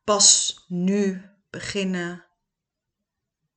Pas 0.04 0.56
nu 0.68 1.30
beginnen 1.50 2.26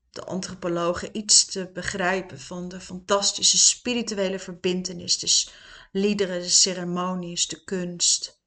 de 0.10 0.24
antropologen 0.24 1.18
iets 1.18 1.46
te 1.46 1.70
begrijpen 1.74 2.40
van 2.40 2.68
de 2.68 2.82
fantastische 2.82 3.58
spirituele 3.58 4.40
verbindenis, 4.40 5.20
de 5.20 5.52
liederen, 5.92 6.42
de 6.42 6.50
ceremonies, 6.50 7.48
de 7.48 7.64
kunst. 7.64 8.42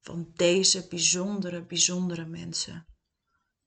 Van 0.00 0.30
deze 0.34 0.88
bijzondere, 0.88 1.62
bijzondere 1.62 2.24
mensen, 2.24 2.86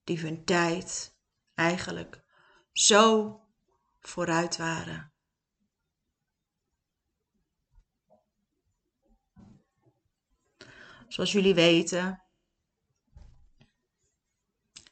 die 0.03 0.19
hun 0.19 0.45
tijd 0.45 1.15
eigenlijk 1.53 2.23
zo 2.71 3.39
vooruit 3.99 4.57
waren. 4.57 5.10
Zoals 11.11 11.31
jullie 11.31 11.53
weten, 11.53 12.23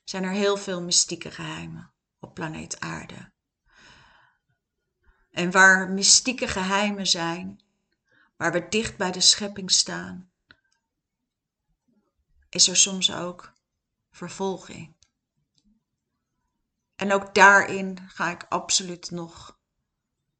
zijn 0.04 0.24
er 0.24 0.32
heel 0.32 0.58
veel 0.58 0.82
mystieke 0.82 1.32
geheimen 1.32 1.94
op 2.20 2.34
planeet 2.34 2.80
Aarde. 2.80 3.32
En 5.32 5.52
waar 5.52 5.90
mystieke 5.90 6.48
geheimen 6.48 7.08
zijn, 7.08 7.64
waar 8.36 8.52
we 8.52 8.68
dicht 8.70 8.98
bij 8.98 9.12
de 9.12 9.22
schepping 9.22 9.72
staan, 9.72 10.32
is 12.50 12.68
er 12.68 12.78
soms 12.78 13.14
ook 13.14 13.54
vervolging. 14.12 14.96
En 16.96 17.14
ook 17.14 17.36
daarin 17.36 18.10
ga 18.10 18.30
ik 18.30 18.44
absoluut 18.44 19.12
nog 19.12 19.60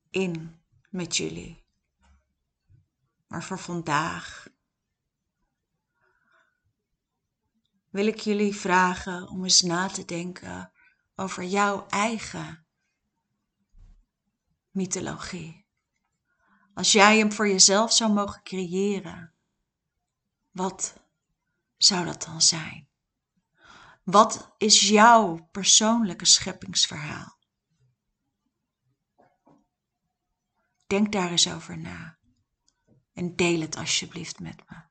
in 0.10 0.62
met 0.90 1.18
jullie. 1.18 1.64
Maar 3.28 3.44
voor 3.44 3.60
vandaag 3.60 4.48
wil 7.90 8.08
ik 8.08 8.20
jullie 8.20 8.56
vragen 8.56 9.28
om 9.28 9.44
eens 9.44 9.62
na 9.62 9.88
te 9.88 10.06
denken 10.06 10.72
over 11.16 11.44
jouw 11.44 11.88
eigen 11.88 12.66
mythologie. 14.72 15.68
Als 16.74 16.92
jij 16.92 17.18
hem 17.18 17.32
voor 17.32 17.48
jezelf 17.48 17.94
zou 17.94 18.14
mogen 18.14 18.44
creëren, 18.44 19.34
wat 20.52 20.94
zou 21.78 22.06
dat 22.06 22.24
dan 22.24 22.42
zijn? 22.42 22.88
Wat 24.04 24.54
is 24.58 24.90
jouw 24.90 25.48
persoonlijke 25.52 26.26
scheppingsverhaal? 26.26 27.38
Denk 30.88 31.12
daar 31.12 31.32
eens 31.32 31.54
over 31.54 31.78
na 31.78 32.18
en 33.14 33.36
deel 33.36 33.62
het 33.62 33.76
alsjeblieft 33.76 34.40
met 34.40 34.70
me. 34.70 34.82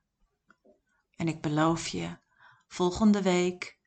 En 1.15 1.27
ik 1.27 1.41
beloof 1.41 1.87
je 1.87 2.17
Volgende 2.69 3.21
week 3.21 3.79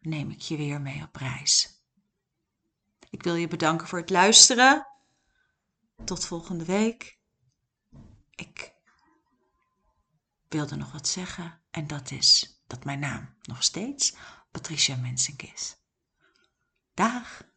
neem 0.00 0.30
ik 0.30 0.40
je 0.40 0.56
weer 0.56 0.80
mee 0.80 1.02
op 1.02 1.16
reis. 1.16 1.82
Ik 3.10 3.22
wil 3.22 3.34
je 3.34 3.48
bedanken 3.48 3.88
voor 3.88 3.98
het 3.98 4.10
luisteren. 4.10 4.86
Tot 6.04 6.24
volgende 6.24 6.64
week. 6.64 7.18
Ik 8.30 8.74
wilde 10.48 10.76
nog 10.76 10.92
wat 10.92 11.08
zeggen 11.08 11.60
en 11.70 11.86
dat 11.86 12.10
is 12.10 12.62
dat 12.66 12.84
mijn 12.84 12.98
naam 12.98 13.34
nog 13.42 13.62
steeds 13.62 14.14
Patricia 14.50 14.96
Mensink 14.96 15.42
is. 15.42 15.76
Dag! 16.94 17.51